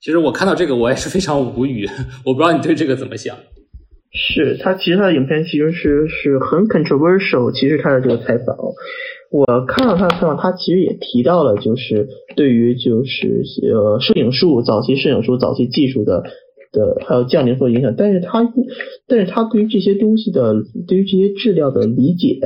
[0.01, 1.89] 其实我看到这个我也是非常无语，
[2.25, 3.37] 我不知道你对这个怎么想。
[4.11, 7.53] 是他，其实他的影片其实是是很 controversial。
[7.53, 8.57] 其实他的这个采访，
[9.31, 16.25] 我看到他的采访，他其实也提到了，就是对于就是呃摄影术早期摄影术早期技术的
[16.73, 17.95] 的还有降临所影响。
[17.97, 18.51] 但是他
[19.07, 20.55] 但是他对于这些东西的
[20.87, 22.41] 对于这些质量的理解，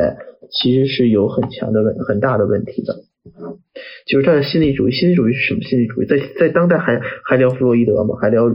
[0.50, 2.96] 其实是有很强的问很大的问题的。
[4.04, 6.06] 就是他的心理主义，心理主义是什么心理主义？
[6.06, 8.16] 在在当代还还聊弗洛伊德吗？
[8.20, 8.50] 还聊？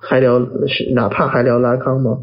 [0.00, 2.18] 还聊是哪怕还聊拉康吗？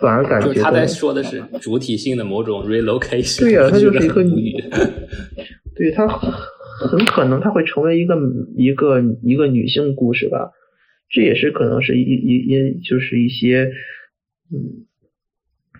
[0.00, 3.40] 反而感觉他在说的是主体性的某种 relocation。
[3.40, 4.52] 对呀，他就是一个女，
[5.76, 8.16] 对他很可能他会成为一个
[8.56, 10.50] 一个一个女性故事吧。
[11.08, 13.70] 这也是可能是一一一就是一些
[14.50, 14.86] 嗯，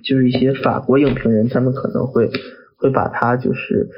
[0.04, 2.30] 就是一些法国影评人他们可能会
[2.76, 3.88] 会把它就是。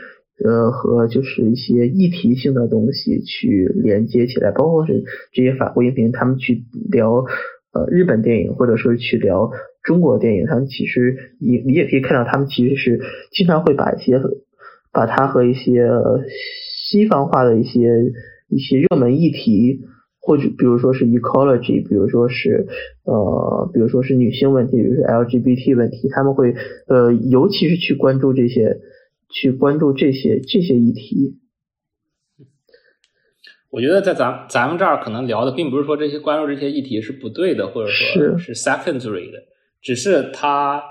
[0.43, 7.24] 呃，和就是一些议题性的东西去连接起来，包括是这些法国影评，他们去聊
[7.72, 9.53] 呃日本电影，或者说去聊
[9.85, 14.20] 中国电影，他们其实你你也可以看到，他们其实是经常会把一些
[14.93, 15.89] 把它和一些
[16.91, 17.78] 西方化的一些
[18.49, 19.82] 一些热门议题，
[20.20, 22.66] 或者比如说是 ecology，比如说是
[23.05, 26.55] 呃，比如说是女性问题，比如说 LGBT 问题，他们会
[26.89, 28.78] 呃，尤其是去关注这些。
[29.30, 31.38] 去关注这些这些议题，
[33.70, 39.38] 我觉得在咱咱们这儿可能聊的并不是说这些关注这些议题是不对的，或者说是 secondary 的，
[39.82, 40.82] 只是他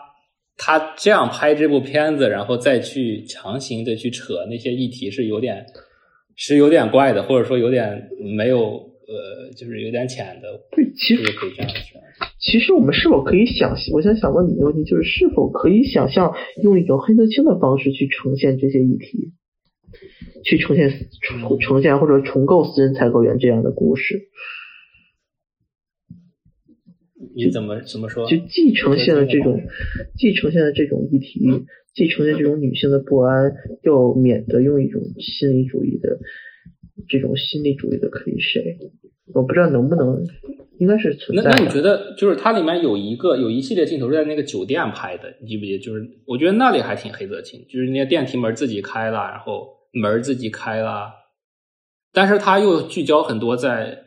[0.57, 5.65] 他这样拍这部片子，然后再去强行的去扯那些议题是有点
[6.36, 10.59] 是有点怪的，或者说有点没有呃，就是有点浅的。
[10.72, 12.01] 对，其实可以这样说。
[12.39, 19.34] 其实我们是否可以想，我想想问你一个问题就是，是否可以想象用一种黑色清的方式去呈现这些议题，
[20.43, 20.89] 去呈现
[21.22, 24.30] 重呈现或者重构私人采购员这样的故事？
[27.36, 28.28] 你怎么怎么说？
[28.28, 29.61] 就既呈现了这种，
[30.18, 36.20] 既呈现了这种议题，既呈现这种女性的不安，又免得用一种心理主义的
[37.08, 38.91] 这种心理主义的 cliché。
[39.34, 40.26] 我不知道能不能。
[40.80, 41.44] 应该是存在。
[41.44, 45.78] 那那你觉得，就是它里面有一个有一系列镜头是在那个酒店拍的，你记不记？
[45.78, 45.84] 得？
[45.84, 51.14] 就是我觉得那里还挺黑泽清，就是那个电梯门自己开了，然后门自己开了，
[52.12, 53.98] 但是他又聚焦很多在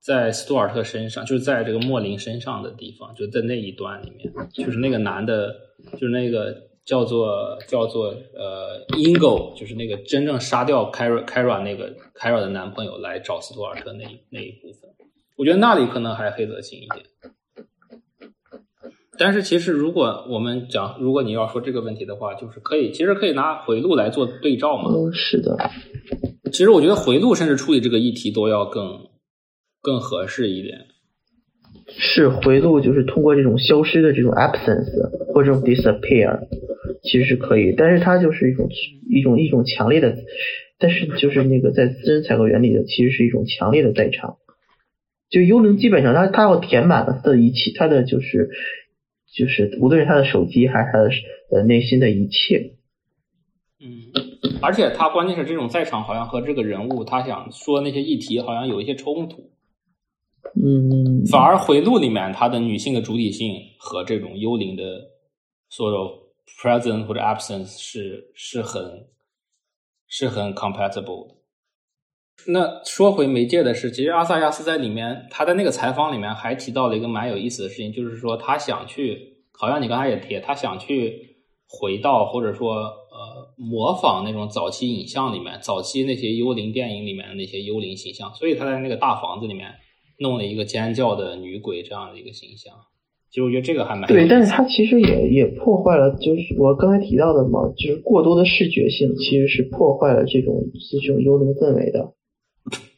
[0.00, 5.52] 在斯图尔特身上，就是在这个莫林身上的地方，就在那一段里面，就是那个男的，
[5.94, 6.54] 就是那个
[6.84, 14.90] 叫做叫做呃 Ingo，就是那个真正杀掉 Kara Kara 那个 Kara 的男朋友来找斯图尔特那那一部分。
[15.36, 17.04] 我觉得那里可能还黑泽清一点，
[19.18, 24.90] 但是其实如果我们讲，如果你要说这个问题的话，就是可以，其实可以拿回路来做对照嘛。
[24.94, 25.56] 嗯，是的。
[26.52, 29.08] 其实我觉得回路甚至处理这个议题都要更
[29.80, 30.86] 更合适一点。
[31.96, 36.40] 是回路，就是通过这种消失的这种 absence 或这种 disappear，
[37.02, 38.68] 其实是可以，但是它就是一种
[39.08, 40.16] 一种一种强烈的，
[40.78, 44.36] 但是就是那个在私人采购原理的，其实是一种强烈的在场。
[45.30, 48.50] 就幽灵基本上他他要填满了他的一切，他的就是
[49.32, 51.10] 就是无论是他的手机还是他的
[51.50, 52.72] 呃内心的一切。
[53.80, 54.12] 嗯，
[54.60, 59.50] 而且他关键是这种在场好像和这个人物他想说那些议题好像有一些冲突。
[60.56, 64.82] 嗯，反而回路里面他的女性的主体性和这种幽灵的
[65.68, 66.10] 所有
[66.60, 69.08] presence 或者 absence 是是很
[70.06, 71.34] 是很 compatible 的。
[72.46, 81.36] 那说回媒介的事，其实阿萨亚斯在里面，他在那个采访里面还提到了一个蛮有意思的事情，就是说他想去，好像你刚才也提，他想去
[81.68, 89.72] 回到或者说呃模仿那种早期影像里面，早期那些幽灵电影里面的那些幽灵形象，所以他在那个大房子里面
[90.18, 92.72] 弄了一个尖叫的女鬼这样的一个形象。
[93.30, 100.54] 其实我觉得这个还蛮对，但是它其实也也破坏了，就是我刚才提到的嘛，就是过多的视觉性其实是破坏了这种
[100.92, 102.12] 这种幽灵氛围的。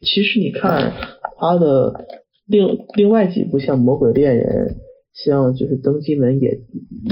[0.03, 0.93] 其实你看
[1.39, 2.07] 他的
[2.47, 4.77] 另另外几部像《魔鬼恋人》，
[5.25, 6.61] 像就是《登机门》也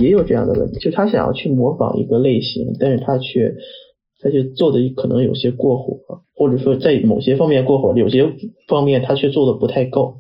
[0.03, 3.55] 也有这样的问题，就他想要去模仿一个类型，但是他却
[4.21, 8.33] 他却做的可能有些过火，或者说在某些方面过火，有些
[8.69, 10.17] 方面他却做的不太够，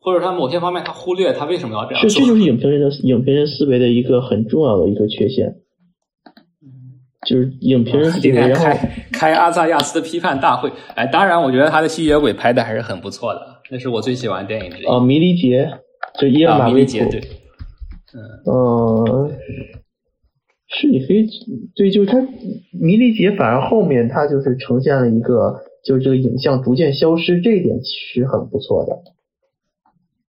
[0.00, 2.20] 或者他某些方面他忽略他为什么要这样是，做。
[2.20, 5.56] 这就是影评人的影评人思维的一个很重要的一个缺陷。
[7.26, 10.70] 就是影评人思维，然后开开阿萨亚斯的批判大会。
[10.94, 14.84] 哎，当然，我觉得他的吸血鬼拍的还是很不错的，那是我最喜欢的电影之一。
[14.84, 15.70] 啊，迷离节，
[16.20, 17.22] 就伊尔啊，马维普，迷离节，对，
[18.12, 19.30] 嗯，呃，
[20.74, 21.26] 是你可以
[21.74, 22.20] 对，就是他
[22.72, 28.92] 迷离节，反而后面他就是呈现了一个，就是这个影像逐渐消失，这一点其实很不错的。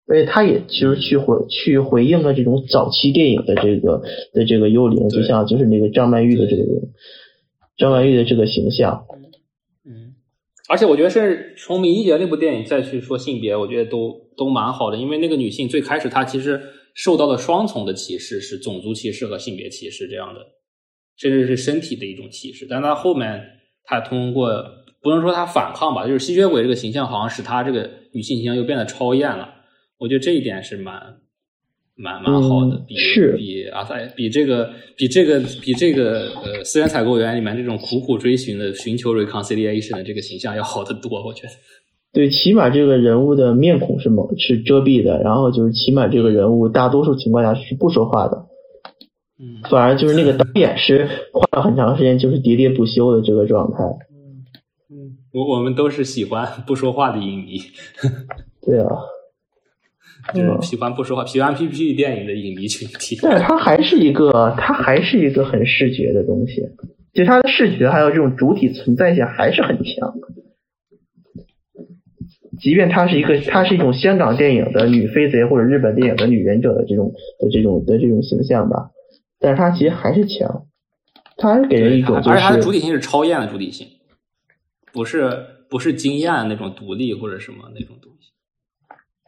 [0.06, 4.02] 而且他也其实去回去回应了这种早期电影的这个
[4.34, 6.62] 的这个幽灵，就像就是那个张曼玉的这个
[7.78, 9.06] 张曼玉的这个形象，
[9.86, 10.12] 嗯，
[10.68, 16.60] 而且我觉得是从《迷离姐》那部电影再去说性别，我觉得都都蛮好的，因为那个女性最开始她其实
[16.94, 20.40] 受到了双重的歧视，是种族歧视和性别歧视这样的，
[21.16, 22.66] 甚至是身体的一种歧视。
[22.70, 23.44] 但他后面
[23.82, 24.64] 他通过
[25.02, 29.54] 不能说他反抗吧，就是吸血鬼这个形象好像使他这个女性形象又变得超艳了。
[29.98, 30.94] 我觉得这一点是蛮
[31.96, 41.52] 蛮蛮好的，嗯比是比阿塞比这个比这个比这个呃私人采购员里面这种苦苦追寻的寻求 reconciliation 的这个形象要好得多，我觉得。
[42.14, 48.46] 对，起码这个人物的面孔是蒙是遮蔽的，然后就是起码这个人物大多数情况下是不说话的，
[49.40, 53.78] 嗯反而就是那个导演是花了很长时间就是喋喋不休的这个状态。
[54.88, 57.58] 嗯，我我们都是喜欢不说话的影迷，
[58.64, 58.88] 对啊，
[60.32, 63.18] 就是喜欢不说话、喜欢 PPT 电影的影迷群体。
[63.20, 66.62] 但是它还是一个，它还是一个很视觉的东西，
[67.12, 70.14] 就它的视觉还有这种主体存在性还是很强。
[72.64, 78.88] 即便它是一个，它是一种香港电影的女飞贼或者日本电影的女忍者的这种的这种的这种形象吧，
[79.38, 80.64] 但是它其实还是强，
[81.36, 83.86] 它还是给人一种就而且它的主体性是超验的主体性，
[84.94, 88.30] 不是不是经验那种独立或者什么那种东西。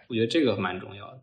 [0.09, 1.19] 我觉得这个蛮重要的，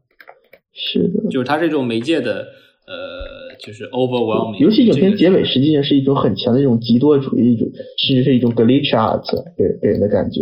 [0.72, 2.46] 是的，就是它是一种媒介的
[2.86, 4.60] 呃，就是 overwhelming。
[4.60, 9.26] 游戏影片结尾实际上是一种很强的一种极端主义，一种甚至是一种 glitch art
[9.58, 10.42] 给给人的感觉。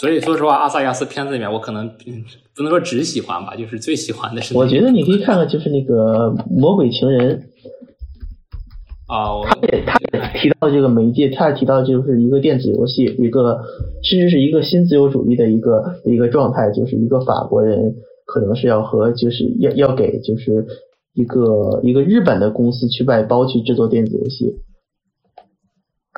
[0.00, 2.24] 所以说实话，阿萨亚斯片子里面，我可能嗯
[2.56, 4.56] 不能说只喜欢吧，就是最喜欢的是。
[4.56, 7.38] 我觉得你可以看看，就是那个《魔鬼情人》，
[9.12, 13.60] 啊，我他也他也提到这个媒介，他也提到就是一个电子游戏，一个
[14.02, 20.66] 甚至是一个新自由主义的一个一个状态，就是一个法国人可能是要和就是要要给就是
[21.12, 24.56] 一个一个日本的公司去外包去制作电子游戏。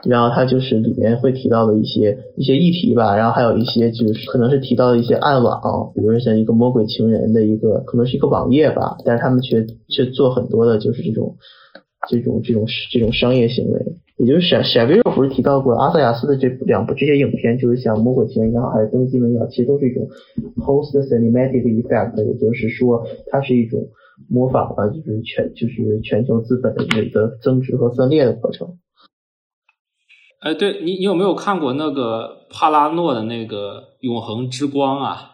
[0.07, 11.37] 然后他就是里面会提到的一些一些议题吧，然后还有一些就是可能是提到的一些暗网，比如说像一个魔鬼情人的一个可能是一个网页吧，但是他们却却做很多的就是这种
[12.09, 13.81] 这种这种这种商业行为。
[14.17, 20.07] 也就是闪闪维肉不是提到过阿萨亚斯的这两部这些影片，就是像《魔鬼情人》也好，还是《登基门》也好，其实都是一种
[20.59, 23.89] host cinematic effect，也就是说它是一种
[24.31, 28.69] 模仿了就是全就是全球资本的这个增值和分裂的过程。
[30.45, 35.31] 哎，对你，你有没有看过那个帕拉诺的那个《永恒之光》啊？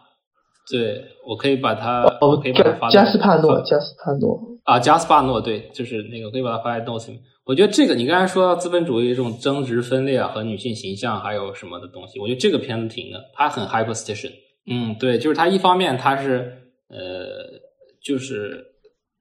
[0.70, 7.22] 对，我可以把它，我可以把它发加斯帕诺，加斯帕诺，啊，加斯帕诺，对，就是那个，可以把它发在 notes 里面。
[7.44, 14.30] 我觉得这个，你刚才说到资本主义这种争执分裂啊，和女性形象还有什么的东西，我觉得这个片子挺的，它很 hyperstation。
[14.70, 17.58] 嗯，对，就是它一方面它是呃，
[18.00, 18.64] 就是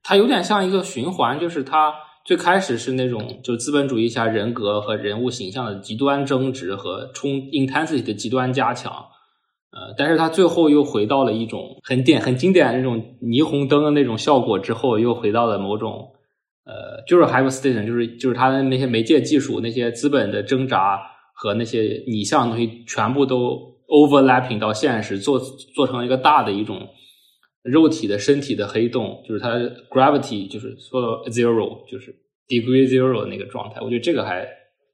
[0.04, 1.92] 它有点像一个循环，就是它
[2.24, 8.92] 最开始是那种就资本主义下人格和人物形象的极端争执和冲 intensity 的极端加强，
[9.72, 16.12] 呃，但是他最后又回到了一种很典很经典的那种霓虹灯的那种效果之后，又回到了某种
[16.64, 21.00] 呃，就是 hyperstation，就是就是他的那些媒介技术、那些资本的挣扎
[21.34, 23.58] 和那些拟像东西全部都
[23.88, 26.86] overlapping 到现实，做做成一个大的一种
[27.62, 29.56] 肉体的身体的黑洞，就是它
[29.90, 32.14] gravity 就是说 zero，就是
[32.48, 33.80] degree zero 那个状态。
[33.80, 34.48] 我觉得这个还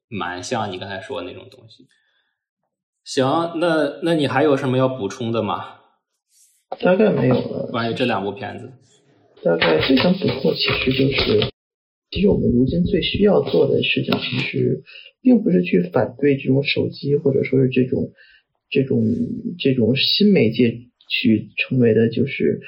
[0.09, 1.87] 蛮像你刚才说的那种东西。
[3.05, 5.77] 行，那那你还有什么要补充的吗？
[6.81, 7.69] 大概没有了。
[7.71, 8.73] 关于这两部片子，
[9.45, 11.53] 大概最想补充的其实就是，
[12.11, 14.83] 其实我们如今最需要做的事情，其实
[15.23, 18.11] 并不是去反对这种手机或者说是这种
[18.69, 19.05] 这种
[19.61, 20.77] 这种新媒介
[21.09, 22.61] 去成为的，就是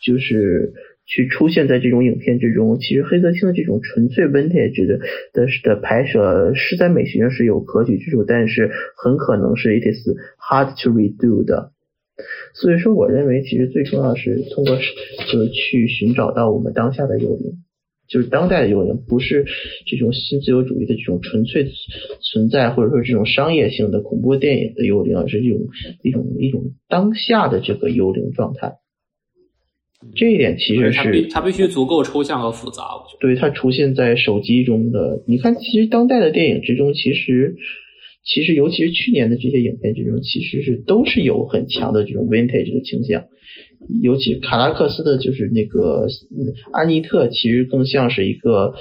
[0.00, 0.72] 就是。
[1.08, 4.98] 去出现在这种影片之中，其实黑泽清的这种纯粹 vintage 的
[5.32, 10.04] 的的拍摄是在美学上是有可取之处，但是很可能是 it is
[10.36, 11.70] hard to redo 的。
[12.54, 14.76] 所以说，我认为其实最重要的是通过
[15.30, 17.62] 就是去寻找到我们当下的幽灵，
[18.08, 19.44] 就是当代的幽灵，不是
[19.86, 21.66] 这种新自由主义的这种纯粹
[22.20, 25.60] 存在，或者说这种商业性的恐怖电影的幽灵，而是这种
[26.02, 28.74] 一种一种当下的这个幽灵状态。
[30.14, 33.18] 这一点其实是它必须足够抽象和复杂，我觉得。
[33.20, 37.56] 对它出现在手机中的，你看，其实当代的电影之中，其实
[38.22, 43.24] 其实尤其是去年的这些影片之中，其实是都是有很强的这种 vintage 的倾向。
[44.02, 46.06] 尤其卡拉克斯的，就是那个
[46.72, 48.74] 安妮特，其实更像是一个。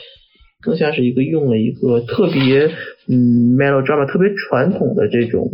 [0.61, 2.71] 更像是一个用了一个特别
[3.07, 5.47] 嗯 melodrama 特别传统的这种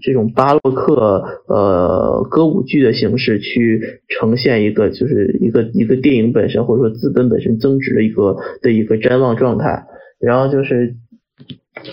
[0.00, 9.82] 这种巴洛克呃歌舞剧的形式去呈现一个就是一个一个电影本身或者说资本本身增值的一个的一个瞻望状态，
[10.20, 10.94] 然后就是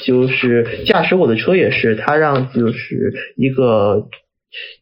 [0.05, 4.09] 就是驾驶我的车也是，他让就是一个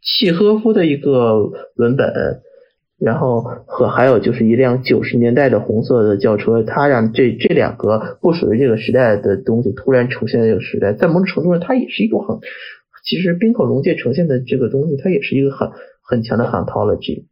[0.01, 2.41] 契诃夫的一个文本。
[2.99, 12.39] 然后和还有就是一辆九十年代的红色的轿车，它让这这两个不属于这个时代的东西突然呈现在这个时代，在某种程度上，它也是一种很，
[13.05, 15.69] 其实冰口龙介呈现的这个东西，它也是一个很
[16.01, 17.25] 很强的 ontology。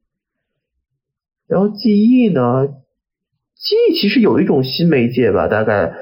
[1.48, 5.96] 然后记忆呢，记忆其实有一种新媒介吧，大概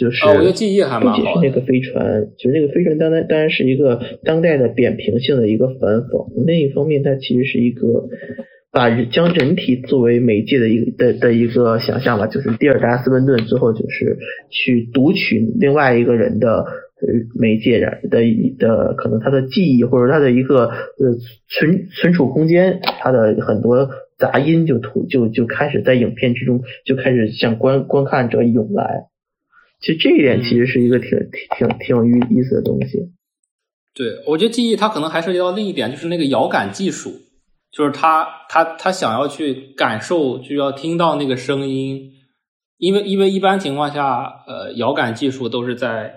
[0.00, 1.34] 就是，我觉得记忆还蛮好。
[1.34, 6.44] 是那个飞船，就是那个飞船，当然当然是一个当代的扁平性的一个反讽。
[6.46, 8.08] 另一方面，它其实是一个。
[8.72, 14.16] 把将人体作为媒介的一个的的一个想象吧，就是蒂尔达斯温顿最后就是
[14.48, 17.98] 去读取另外一个人的呃媒介的
[18.60, 21.16] 的可能他的记忆或者他的一个呃
[21.48, 29.09] 存存储空间，他的很多杂音就突就就开始在影片之中就开始向观观看者涌来。
[29.80, 31.08] 其实这一点其实是一个挺
[31.58, 32.98] 挺挺有意意思的东西。
[33.94, 37.12] 对，我觉得记忆它可能还涉及到另一点，就是那个遥感技术。
[37.72, 42.10] 就是他，他，他想要去感受，就要听到那个声音，
[42.78, 46.12] 因为，因为一般情况下，呃，遥感技术都是在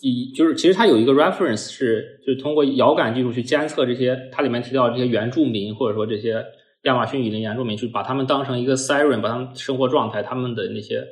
[0.00, 6.44] 以，就是其实它有一个 reference 是，就是通过遥感技术去监测这些，它里面提到这些原住民或者说这些
[6.82, 11.02] 亚马逊雨林原住民，去把他们当成一个 siren，把他们生活状态、他们的那些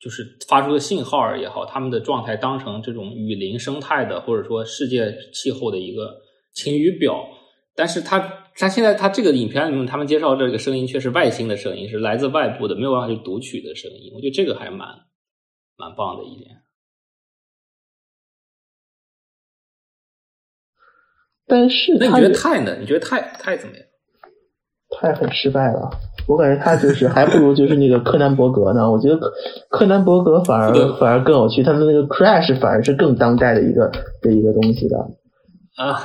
[0.00, 6.16] 就是发出的信号也好，他们的状态当成这种雨林生态的，或者说世界气候的一个
[6.52, 7.26] 晴雨表，
[7.74, 8.42] 但是它。
[8.58, 14.10] 他现在他这个影片里面，他们介绍这个声音却是外星的声音，是来自外部的，没有办法去读取的声音。
[14.14, 14.88] 我觉得这个还蛮
[15.76, 16.62] 蛮棒的一点。
[21.46, 22.78] 但是，那你觉得泰呢？
[22.80, 23.84] 你觉得泰泰怎么样？
[24.98, 25.90] 泰很失败了，
[26.26, 28.90] 我感觉他就是还不如就是那个柯南伯格呢。
[28.90, 29.30] 我觉得柯
[29.70, 33.90] 柯南伯格反而反而更有趣，他的那个 Crash 反而是更当代的一个
[34.22, 34.98] 的一个东西的
[35.76, 35.96] 啊。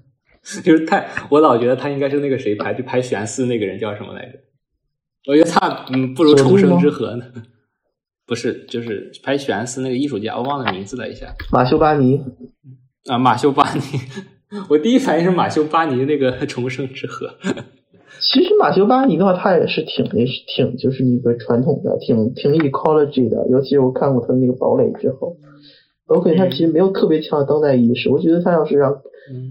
[0.62, 4.38] 就是太，我老觉得他应该是那个谁拍，就拍玄思那个人叫什么来着？
[5.26, 7.24] 我觉得他嗯不如重生之河呢。
[8.26, 11.34] 不是，就是拍玄思那个艺术家，我忘了名字了一下。
[11.50, 12.20] 马修巴尼
[13.06, 13.80] 啊，马修巴尼。
[14.68, 17.34] 我第一反应是马修巴尼那个重生之河。
[18.20, 23.46] 其实马修巴尼的话，他也是挺那挺就是那个传统的，挺挺 ecology 的。
[23.50, 25.36] 尤其是我看过他的那个堡垒之后。
[26.06, 28.10] OK，他其实没有特别强的当代意识。
[28.10, 29.00] 我觉得他要是让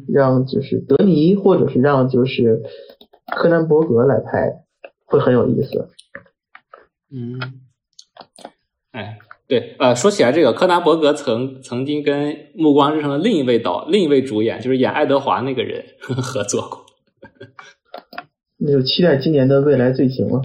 [0.08, 2.62] 让就是德尼或者是让就是
[3.36, 4.64] 柯南伯格来拍，
[5.06, 5.90] 会很有意思。
[7.12, 7.40] 嗯，
[8.92, 9.18] 哎，
[9.48, 16.86] 对，呃，说起来这个柯南伯格曾曾经跟《暮光之城》的另一位导另一位主演，就是演爱德华那个人 合作过。
[18.66, 20.42] 那就期待今年的未来罪行了。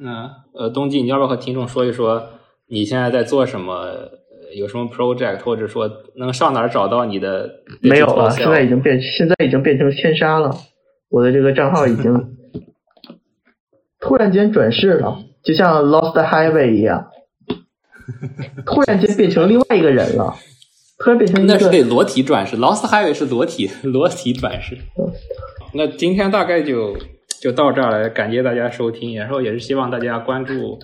[0.00, 2.30] 那，呃，冬季，你要不要和听众说一说
[2.68, 4.10] 你现在在做什么？
[4.54, 7.50] 有什么 project，或者说能上哪儿找到你的？
[7.80, 10.54] 没有了，现在已经变，现在已经变成千杀了。
[11.10, 12.36] 我的这个账号已经
[13.98, 17.08] 突然间转世了，就像 Lost Highway 一样，
[18.64, 20.36] 突然间变成另外一个人了。
[20.98, 24.78] 突然变成那是得裸体转世，Lost Highway 是裸体裸体转世。
[25.76, 26.96] 那今天大概就
[27.40, 30.78] 就到这儿了，感谢大家收听，然后也是希望大家关注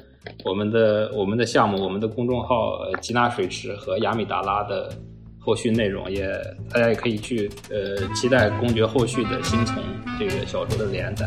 [0.45, 4.91] 我们的我们的项目，我们的公众号吉纳水池和雅米达拉的
[5.39, 6.29] 后续内容，也
[6.73, 9.81] 大家也可以去呃期待公爵后续的新从
[10.19, 11.25] 这个小说的连载。